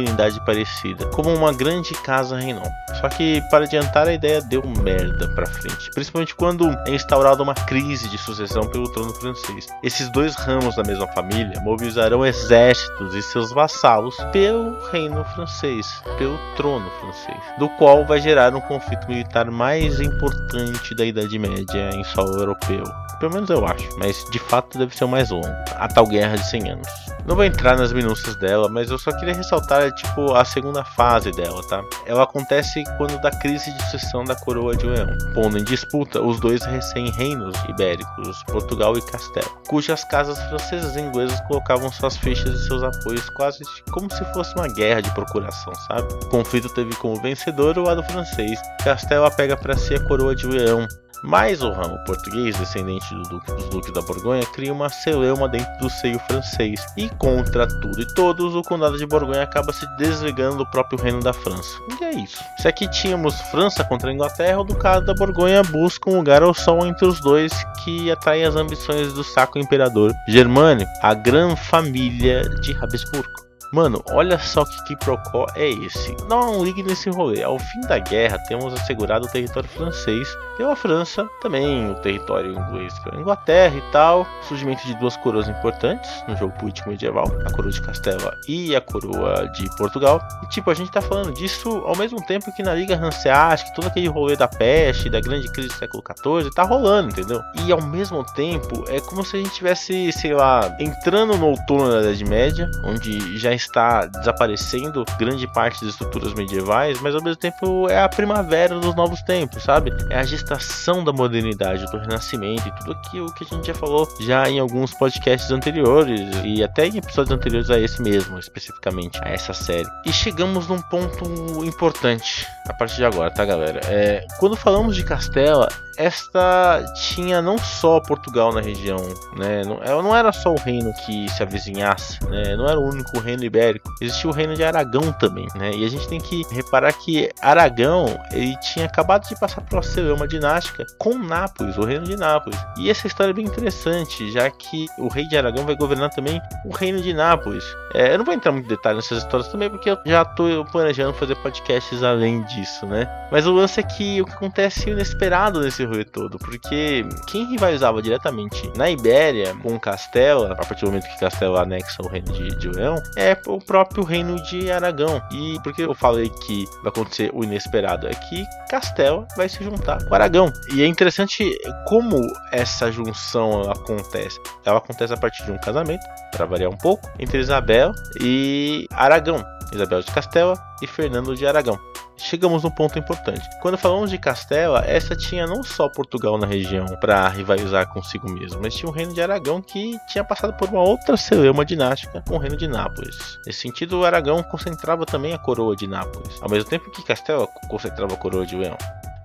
parecida, 0.45 1.07
como 1.09 1.33
uma 1.35 1.53
grande 1.53 1.95
casa 2.03 2.37
reinou. 2.37 2.71
Só 3.01 3.09
que 3.09 3.41
para 3.51 3.65
adiantar 3.65 4.07
a 4.07 4.13
ideia 4.13 4.41
deu 4.43 4.63
merda 4.67 5.29
para 5.35 5.47
frente, 5.47 5.91
principalmente 5.95 6.35
quando 6.35 6.69
é 6.87 6.95
instaurada 6.95 7.43
uma 7.43 7.55
crise 7.55 8.09
de 8.09 8.19
sucessão 8.19 8.67
pelo 8.69 8.91
trono 8.93 9.13
francês. 9.15 9.67
Esses 9.83 10.11
dois 10.11 10.35
ramos 10.37 10.77
da 10.77 10.83
mesma 10.83 11.07
família 11.09 11.61
mobilizarão 11.61 12.25
exércitos 12.25 13.15
e 13.15 13.23
seus 13.23 13.53
vassalos 13.53 14.17
pelo 14.33 14.79
reino 14.91 15.25
francês, 15.35 15.87
pelo 16.19 16.39
trono 16.57 16.91
francês, 17.01 17.39
do 17.59 17.69
qual 17.71 18.05
vai 18.05 18.21
gerar 18.21 18.55
um 18.55 18.61
conflito 18.61 19.09
militar 19.09 19.51
mais 19.51 20.01
importante 20.01 20.95
da 20.95 21.05
Idade 21.05 21.39
Média 21.39 21.91
em 21.95 22.05
solo 22.05 22.39
europeu. 22.39 22.85
Pelo 23.19 23.33
menos 23.33 23.51
eu 23.51 23.65
acho, 23.67 23.89
mas 23.99 24.25
de 24.33 24.39
fato 24.39 24.79
deve 24.79 24.97
ser 24.97 25.05
o 25.05 25.09
mais 25.09 25.31
longo. 25.31 25.47
A 25.77 25.89
tal 25.89 26.07
Guerra 26.07 26.37
de 26.37 26.45
100 26.49 26.71
Anos. 26.71 26.89
Não 27.27 27.37
vou 27.37 27.45
entrar 27.45 27.77
nas 27.77 27.93
minúcias 27.93 28.35
dela, 28.37 28.69
mas 28.69 28.91
eu 28.91 28.99
só 28.99 29.13
queria 29.13 29.35
ressaltar 29.35 29.93
tipo 29.93 30.35
a 30.35 30.45
segunda 30.45 30.85
fase 30.85 31.31
dela, 31.31 31.63
tá? 31.69 31.83
Ela 32.05 32.25
acontece 32.25 32.83
quando 32.97 33.21
da 33.21 33.31
crise 33.31 33.73
de 33.73 33.83
sucessão 33.85 34.25
da 34.25 34.35
coroa 34.35 34.77
de 34.77 34.87
Leão, 34.87 35.07
pondo 35.33 35.57
em 35.57 35.65
disputa 35.65 36.21
os 36.21 36.41
dois 36.41 36.65
recém-reinos 36.65 37.57
ibéricos, 37.69 38.43
Portugal 38.45 38.97
e 38.99 39.03
Castelo, 39.03 39.47
cujas 39.69 40.03
casas 40.05 40.39
francesas 40.49 40.97
e 40.97 41.01
inglesas 41.01 41.41
colocavam 41.43 41.93
suas 41.93 42.17
fichas 42.17 42.55
e 42.55 42.67
seus 42.67 42.83
apoios 42.83 43.29
quase 43.31 43.63
como 43.93 44.13
se 44.13 44.25
fosse 44.33 44.55
uma 44.57 44.67
guerra 44.67 45.01
de 45.01 45.11
procuração, 45.15 45.75
sabe? 45.87 46.13
O 46.25 46.29
conflito 46.29 46.69
teve 46.71 46.95
como 46.97 47.21
vencedor 47.23 47.79
o 47.79 47.83
lado 47.83 48.03
francês. 48.03 48.61
Castelo 48.83 49.31
pega 49.31 49.57
para 49.57 49.77
si 49.77 49.95
a 49.95 50.01
coroa 50.01 50.35
de 50.35 50.47
Leão, 50.47 50.87
mas 51.23 51.63
o 51.63 51.71
ramo 51.71 51.99
português, 52.05 52.57
descendente 52.57 53.15
do 53.15 53.23
duque, 53.23 53.53
dos 53.53 53.69
duques 53.69 53.93
da 53.93 54.03
Borgonha, 54.03 54.45
cria 54.47 54.73
uma 54.73 54.89
celeuma 54.89 55.49
dentro 55.49 55.71
do 55.79 55.89
seio 55.89 56.19
francês. 56.21 56.85
E 56.97 57.09
contra 57.11 57.67
tudo 57.67 58.01
e 58.01 58.15
todos, 58.15 58.55
o 58.55 58.63
condado 58.63 58.99
de 58.99 59.07
Borgonha 59.07 59.43
acaba 59.43 59.73
se 59.73 59.87
desligando 59.97 60.59
do 60.59 60.67
próprio 60.67 61.01
reino 61.01 61.21
da 61.21 61.33
França. 61.33 61.79
E 62.01 62.05
é 62.05 62.11
isso. 62.13 62.43
Se 62.59 62.69
aqui 62.69 62.89
tínhamos 62.89 63.41
França 63.51 63.85
contra 63.85 64.11
a 64.11 64.13
Inglaterra, 64.13 64.61
o 64.61 64.65
ducado 64.65 65.07
da 65.07 65.15
Borgonha 65.15 65.63
busca 65.63 66.11
um 66.11 66.17
lugar 66.17 66.43
ao 66.43 66.55
sol 66.55 66.87
entre 66.87 67.07
os 67.07 67.21
dois 67.21 67.53
que 67.85 68.11
atrai 68.11 68.45
as 68.45 68.57
ambições 68.57 69.13
do 69.13 69.25
saco 69.25 69.59
imperador 69.59 70.13
germânico, 70.29 70.91
a 71.03 71.15
grande 71.15 71.57
família 71.57 72.43
de 72.61 72.77
Habsburgo. 72.77 73.52
Mano, 73.73 74.03
olha 74.11 74.39
só 74.39 74.67
que 74.67 74.85
quiprocó 74.85 75.47
é 75.55 75.71
esse. 75.71 76.15
Não 76.29 76.63
ligue 76.63 76.83
nesse 76.83 77.09
rolê. 77.09 77.43
Ao 77.43 77.59
fim 77.59 77.81
da 77.81 77.99
guerra, 77.99 78.39
temos 78.47 78.75
assegurado 78.75 79.25
o 79.25 79.31
território 79.31 79.69
francês 79.71 80.29
pela 80.59 80.77
França, 80.77 81.27
também 81.41 81.91
o 81.91 81.95
território 81.95 82.53
inglês 82.53 82.93
pela 82.99 83.19
Inglaterra 83.19 83.75
e 83.75 83.91
tal. 83.91 84.27
Surgimento 84.47 84.87
de 84.87 84.95
duas 84.97 85.17
coroas 85.17 85.49
importantes 85.49 86.11
no 86.29 86.37
jogo 86.37 86.53
político 86.59 86.91
medieval: 86.91 87.33
a 87.47 87.51
coroa 87.51 87.73
de 87.73 87.81
Castela 87.81 88.37
e 88.47 88.77
a 88.77 88.81
coroa 88.83 89.49
de 89.55 89.75
Portugal. 89.77 90.21
E 90.43 90.49
tipo, 90.49 90.71
a 90.71 90.75
gente 90.75 90.91
tá 90.91 91.01
falando 91.01 91.33
disso 91.33 91.83
ao 91.87 91.97
mesmo 91.97 92.23
tempo 92.27 92.55
que 92.55 92.63
na 92.63 92.75
Liga 92.75 92.95
Hanseática, 92.97 93.73
todo 93.75 93.87
aquele 93.87 94.09
rolê 94.09 94.37
da 94.37 94.49
peste, 94.49 95.09
da 95.09 95.21
grande 95.21 95.51
crise 95.51 95.69
do 95.69 95.75
século 95.75 96.05
XIV, 96.07 96.55
tá 96.55 96.63
rolando, 96.63 97.09
entendeu? 97.09 97.41
E 97.65 97.73
ao 97.73 97.81
mesmo 97.81 98.23
tempo, 98.35 98.85
é 98.89 99.01
como 99.01 99.25
se 99.25 99.37
a 99.37 99.41
gente 99.41 99.55
tivesse, 99.55 100.13
sei 100.13 100.35
lá, 100.35 100.77
entrando 100.79 101.39
no 101.39 101.47
outono 101.47 101.91
da 101.91 102.03
Idade 102.03 102.25
Média, 102.27 102.71
onde 102.85 103.39
já 103.39 103.62
está 103.63 104.07
desaparecendo 104.07 105.05
grande 105.19 105.47
parte 105.53 105.85
das 105.85 105.95
estruturas 105.95 106.35
medievais, 106.35 107.01
mas 107.01 107.15
ao 107.15 107.23
mesmo 107.23 107.37
tempo 107.37 107.89
é 107.89 108.03
a 108.03 108.09
primavera 108.09 108.79
dos 108.79 108.95
novos 108.95 109.23
tempos, 109.23 109.63
sabe? 109.63 109.93
É 110.11 110.19
a 110.19 110.25
gestação 110.25 111.03
da 111.05 111.13
modernidade, 111.13 111.91
do 111.91 111.99
renascimento 111.99 112.69
e 112.69 112.73
tudo 112.73 112.93
aquilo 112.93 113.33
que 113.35 113.45
a 113.45 113.47
gente 113.47 113.67
já 113.67 113.75
falou 113.75 114.09
já 114.21 114.49
em 114.49 114.59
alguns 114.59 114.93
podcasts 114.95 115.51
anteriores 115.51 116.21
e 116.45 116.63
até 116.63 116.87
em 116.87 116.99
episódios 116.99 117.31
anteriores 117.31 117.71
a 117.71 117.79
esse 117.79 118.01
mesmo, 118.03 118.39
especificamente 118.39 119.19
a 119.23 119.29
essa 119.29 119.53
série. 119.53 119.89
E 120.05 120.13
chegamos 120.13 120.69
num 120.69 120.81
ponto 120.83 121.25
importante 121.65 122.47
a 122.69 122.75
partir 122.75 122.97
de 122.97 123.05
agora, 123.05 123.31
tá, 123.31 123.45
galera? 123.45 123.81
É, 123.85 124.25
quando 124.39 124.57
falamos 124.57 124.95
de 124.95 125.05
Castela, 125.05 125.69
esta 125.97 126.85
tinha 126.95 127.43
não 127.43 127.59
só 127.59 128.01
Portugal 128.01 128.53
na 128.53 128.61
região, 128.61 128.99
né? 129.37 129.63
Não, 129.65 130.03
não 130.03 130.17
era 130.17 130.33
só 130.33 130.53
o 130.53 130.59
reino 130.59 130.93
que 131.05 131.29
se 131.31 131.43
avizinhasse, 131.43 132.25
né? 132.29 132.57
Não 132.57 132.67
era 132.67 132.79
o 132.79 132.89
único 132.89 133.19
reino 133.19 133.45
ibérico. 133.53 133.93
Existia 134.01 134.31
o 134.31 134.33
reino 134.33 134.55
de 134.55 134.65
Aragão 134.65 135.13
também, 135.13 135.47
né? 135.55 135.73
E 135.75 135.85
a 135.85 135.89
gente 135.89 136.09
tem 136.09 136.19
que 136.19 136.43
reparar 136.51 136.93
que 136.95 137.29
Aragão 137.43 138.07
ele 138.33 138.57
tinha 138.73 138.87
acabado 138.87 139.29
de 139.29 139.39
passar 139.39 139.61
por 139.61 139.83
uma 140.15 140.27
dinástica 140.27 140.87
com 140.99 141.19
Nápoles, 141.19 141.77
o 141.77 141.85
reino 141.85 142.05
de 142.05 142.17
Nápoles. 142.17 142.59
E 142.79 142.89
essa 142.89 143.07
história 143.07 143.31
é 143.31 143.35
bem 143.35 143.45
interessante, 143.45 144.31
já 144.33 144.51
que 144.51 144.87
o 144.99 145.09
rei 145.09 145.27
de 145.29 145.37
Aragão 145.37 145.67
vai 145.67 145.77
governar 145.77 146.11
também 146.11 146.41
o 146.65 146.75
reino 146.75 147.01
de 147.01 147.13
Nápoles. 147.13 147.65
É, 147.95 148.15
eu 148.15 148.19
não 148.19 148.25
vou 148.25 148.35
entrar 148.35 148.53
muito 148.53 148.65
em 148.65 148.69
detalhes 148.69 149.05
nessas 149.05 149.25
histórias 149.25 149.49
também, 149.49 149.69
porque 149.69 149.91
eu 149.91 149.99
já 150.07 150.23
estou 150.23 150.65
planejando 150.67 151.13
fazer 151.15 151.37
podcasts 151.37 152.03
além 152.03 152.43
disso, 152.45 152.87
né? 152.87 153.07
Mas 153.31 153.47
o 153.47 153.53
lance 153.53 153.81
é 153.81 153.83
que 153.83 154.23
o 154.23 154.25
que 154.25 154.33
acontece 154.33 154.89
é 154.89 154.93
inesperado 154.93 155.61
nesse 155.61 155.85
rolê 155.85 156.05
todo, 156.05 156.39
porque 156.39 157.05
quem 157.29 157.47
rivalizava 157.51 158.01
diretamente 158.01 158.71
na 158.77 158.91
Ibéria 158.91 159.55
com 159.63 159.79
Castela, 159.79 160.53
a 160.53 160.57
partir 160.57 160.85
do 160.85 160.89
momento 160.89 161.09
que 161.09 161.21
Castela 161.21 161.63
anexa 161.63 162.03
o 162.03 162.09
reino 162.09 162.33
de, 162.33 162.57
de 162.57 162.69
Leão, 162.69 162.97
é 163.17 163.35
o 163.47 163.59
próprio 163.59 164.05
reino 164.05 164.43
de 164.45 164.71
Aragão. 164.71 165.23
E 165.31 165.59
por 165.63 165.73
que 165.73 165.83
eu 165.83 165.95
falei 165.95 166.29
que 166.29 166.65
vai 166.83 166.89
acontecer 166.89 167.31
o 167.33 167.45
inesperado? 167.45 168.07
É 168.07 168.15
que 168.15 168.45
Castela 168.69 169.27
vai 169.37 169.49
se 169.49 169.63
juntar 169.63 170.05
com 170.05 170.15
Aragão. 170.15 170.53
E 170.75 170.83
é 170.83 170.87
interessante 170.87 171.57
como 171.87 172.21
essa 172.53 172.91
junção 172.91 173.71
acontece. 173.71 174.41
Ela 174.65 174.79
acontece 174.79 175.13
a 175.13 175.17
partir 175.17 175.45
de 175.45 175.53
um 175.53 175.59
casamento, 175.59 176.05
para 176.31 176.47
variar 176.47 176.71
um 176.71 176.77
pouco, 176.77 177.09
entre 177.19 177.39
Isabel 177.39 177.93
e 178.21 178.87
Aragão. 178.93 179.45
Isabel 179.73 180.01
de 180.01 180.13
Castela 180.13 180.55
e 180.83 180.87
Fernando 180.87 181.35
de 181.35 181.47
Aragão 181.47 181.79
chegamos 182.17 182.63
num 182.63 182.71
ponto 182.71 182.99
importante. 182.99 183.43
Quando 183.61 183.79
falamos 183.79 184.11
de 184.11 184.19
Castela, 184.19 184.85
essa 184.87 185.17
tinha 185.17 185.47
não 185.47 185.63
só 185.63 185.89
Portugal 185.89 186.39
na 186.39 186.47
região 186.47 186.87
para 187.01 187.29
rivalizar 187.29 187.89
consigo 187.89 188.31
mesmo, 188.31 188.61
mas 188.63 188.75
tinha 188.75 188.89
o 188.89 188.93
reino 188.93 189.13
de 189.13 189.23
Aragão 189.23 189.61
que 189.61 189.99
tinha 190.09 190.25
passado 190.25 190.55
por 190.55 190.69
uma 190.69 190.83
outra 190.83 191.17
celeuma 191.17 191.65
dinástica 191.65 192.23
com 192.27 192.37
o 192.37 192.39
reino 192.39 192.57
de 192.57 192.69
Nápoles. 192.69 193.39
Nesse 193.47 193.61
sentido, 193.61 194.05
Aragão 194.05 194.43
concentrava 194.43 195.05
também 195.05 195.33
a 195.33 195.39
coroa 195.39 195.77
de 195.77 195.87
Nápoles, 195.87 196.39
ao 196.41 196.49
mesmo 196.49 196.69
tempo 196.69 196.91
que 196.91 197.05
Castela 197.05 197.47
concentrava 197.69 198.15
a 198.15 198.17
coroa 198.17 198.47
de 198.47 198.57
Leão. 198.57 198.77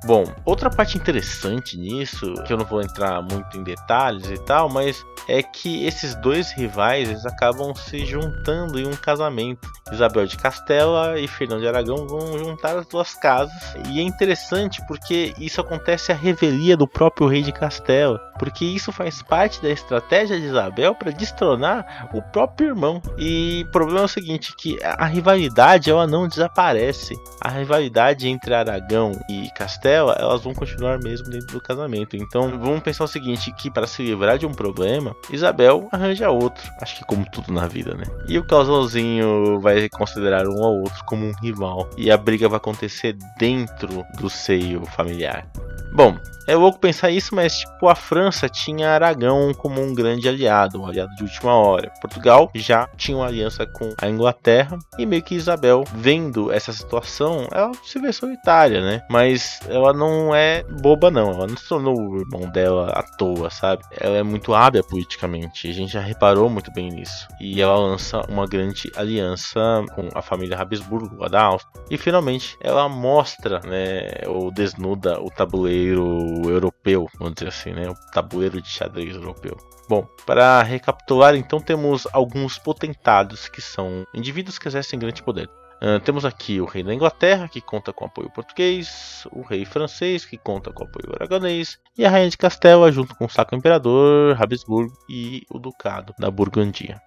Bom, 0.06 0.26
outra 0.46 0.70
parte 0.70 0.98
interessante 0.98 1.78
nisso, 1.78 2.34
que 2.46 2.54
eu 2.54 2.58
não 2.58 2.66
vou 2.66 2.82
entrar 2.82 3.22
muito 3.22 3.58
em 3.58 3.64
detalhes 3.64 4.30
e 4.30 4.38
tal, 4.38 4.70
mas 4.70 5.04
é 5.28 5.42
que 5.42 5.86
esses 5.86 6.14
dois 6.16 6.52
rivais 6.52 7.10
eles 7.10 7.26
acabam 7.26 7.74
se 7.76 8.06
juntando 8.06 8.80
em 8.80 8.88
um 8.88 8.96
casamento. 8.96 9.68
Isabel 9.92 10.28
de 10.28 10.38
Castela 10.38 11.20
e 11.20 11.28
Fernando 11.28 11.62
de 11.62 11.68
Aragão 11.68 12.08
vão 12.08 12.38
juntar 12.38 12.78
as 12.78 12.86
duas 12.86 13.16
casas. 13.16 13.76
E 13.90 14.00
é 14.00 14.04
interessante 14.04 14.86
porque 14.86 15.34
isso 15.40 15.62
acontece 15.62 16.12
à 16.12 16.16
revelia 16.16 16.78
do 16.78 16.88
próprio 16.88 17.28
rei 17.28 17.42
de 17.42 17.52
Castela, 17.52 18.20
porque 18.38 18.66
isso 18.66 18.92
faz 18.92 19.22
parte 19.22 19.62
da 19.62 19.70
estratégia 19.70 20.40
de 20.40 20.46
Isabel 20.46 20.94
para 20.94 21.12
destronar 21.12 22.10
o 22.14 22.22
próprio 22.22 22.70
irmão. 22.70 23.02
E 23.18 23.66
o 23.68 23.72
problema 23.72 24.02
é 24.02 24.06
o 24.06 24.10
seguinte, 24.10 24.54
que 24.58 24.78
a 24.84 25.06
rivalidade 25.06 25.90
ela 25.90 26.06
não 26.06 26.28
desaparece. 26.28 27.16
A 27.42 27.50
rivalidade 27.50 28.28
entre 28.28 28.54
Aragão 28.54 29.14
e 29.30 29.50
Castela 29.52 29.87
elas 29.90 30.44
vão 30.44 30.54
continuar 30.54 31.00
mesmo 31.00 31.30
dentro 31.30 31.54
do 31.54 31.62
casamento. 31.62 32.16
Então 32.16 32.60
vamos 32.60 32.82
pensar 32.82 33.04
o 33.04 33.08
seguinte: 33.08 33.52
que 33.54 33.70
para 33.70 33.88
se 33.88 34.04
livrar 34.04 34.38
de 34.38 34.46
um 34.46 34.52
problema, 34.52 35.16
Isabel 35.32 35.88
arranja 35.92 36.30
outro. 36.30 36.64
Acho 36.82 36.98
que 36.98 37.06
como 37.06 37.30
tudo 37.30 37.52
na 37.52 37.68
vida, 37.68 37.94
né? 37.96 38.06
E 38.28 38.38
o 38.38 38.46
casalzinho 38.46 39.60
vai 39.60 39.90
considerar 39.90 40.48
um 40.48 40.64
ao 40.64 40.80
outro 40.80 41.04
como 41.06 41.26
um 41.26 41.34
rival. 41.42 41.90
E 41.98 42.12
a 42.12 42.18
briga 42.18 42.50
vai 42.50 42.58
acontecer 42.58 43.16
dentro 43.38 44.06
do 44.20 44.30
seio 44.30 44.86
familiar. 44.86 45.48
Bom, 45.92 46.16
é 46.48 46.56
louco 46.56 46.80
pensar 46.80 47.10
isso, 47.10 47.36
mas 47.36 47.60
tipo, 47.60 47.90
a 47.90 47.96
França 47.96 48.48
tinha 48.48 48.92
Aragão 48.92 49.54
como 49.54 49.82
um 49.82 49.94
grande 49.94 50.30
aliado, 50.30 50.82
um 50.82 50.86
aliado 50.86 51.14
de 51.16 51.24
última 51.24 51.54
hora. 51.54 51.92
Portugal 52.00 52.50
já 52.56 52.88
tinha 52.96 53.18
uma 53.18 53.28
aliança 53.28 53.66
com 53.66 53.94
a 54.00 54.08
Inglaterra 54.08 54.78
e 54.98 55.06
meio 55.06 55.24
que 55.24 55.36
Isabel, 55.36 55.84
vendo 55.94 56.52
essa 56.52 56.72
situação, 56.72 57.48
ela 57.52 57.72
se 57.84 58.00
vê 58.00 58.14
solitária, 58.14 58.80
né? 58.82 59.02
Mas 59.10 59.60
ela 59.78 59.94
não 59.94 60.34
é 60.34 60.64
boba, 60.64 61.10
não. 61.10 61.32
Ela 61.32 61.48
não 61.48 61.58
se 61.58 61.68
tornou 61.68 61.96
o 62.00 62.20
irmão 62.20 62.50
dela 62.52 62.90
à 62.90 63.04
toa, 63.04 63.50
sabe? 63.50 63.84
Ela 63.92 64.18
é 64.18 64.24
muito 64.24 64.54
hábil 64.54 64.84
politicamente. 64.84 65.70
A 65.70 65.74
gente 65.74 65.94
já 65.94 66.02
reparou 66.02 66.50
muito 66.50 66.72
bem 66.72 66.90
nisso. 66.90 67.28
E 67.40 67.62
ela 67.62 67.78
lança 67.78 68.22
uma 68.30 68.46
grande 68.46 68.92
aliança 68.96 69.84
com 69.96 70.10
a 70.14 70.22
família 70.22 70.58
Habsburgo, 70.58 71.24
a 71.24 71.28
da 71.28 71.44
Áustria. 71.44 71.84
E 71.90 71.98
finalmente 71.98 72.58
ela 72.62 72.90
mostra, 72.90 73.60
né, 73.62 74.28
ou 74.28 74.52
desnuda 74.52 75.22
o 75.22 75.30
tabuleiro 75.30 76.42
europeu, 76.46 77.08
vamos 77.18 77.36
dizer 77.36 77.50
assim, 77.50 77.72
né? 77.72 77.90
O 77.90 77.96
tabuleiro 78.12 78.62
de 78.62 78.70
xadrez 78.70 79.16
europeu. 79.16 79.56
Bom, 79.90 80.06
para 80.26 80.62
recapitular, 80.64 81.36
então 81.36 81.62
temos 81.62 82.06
alguns 82.12 82.58
potentados 82.58 83.48
que 83.48 83.62
são 83.62 84.06
indivíduos 84.14 84.60
que 84.60 84.68
exercem 84.68 85.00
grande 85.00 85.24
poder. 85.24 85.50
Uh, 85.82 86.00
temos 86.00 86.26
aqui 86.26 86.60
o 86.60 86.66
rei 86.66 86.82
da 86.82 86.94
Inglaterra, 86.94 87.48
que 87.48 87.62
conta 87.62 87.94
com 87.94 88.06
apoio 88.06 88.32
português, 88.32 89.28
o 89.32 89.42
rei 89.42 89.64
francês, 89.64 90.26
que 90.26 90.38
conta 90.38 90.72
com 90.72 90.84
apoio 90.84 91.14
aragonês, 91.14 91.78
e 91.96 92.04
a 92.04 92.10
rainha 92.10 92.30
de 92.30 92.38
Castela, 92.38 92.92
junto 92.92 93.16
com 93.16 93.26
o 93.26 93.30
Sacro 93.30 93.56
Imperador, 93.56 94.42
Habsburgo 94.42 94.98
e 95.08 95.44
o 95.52 95.60
Ducado 95.60 96.16
da 96.18 96.32
Burgundia. 96.32 97.00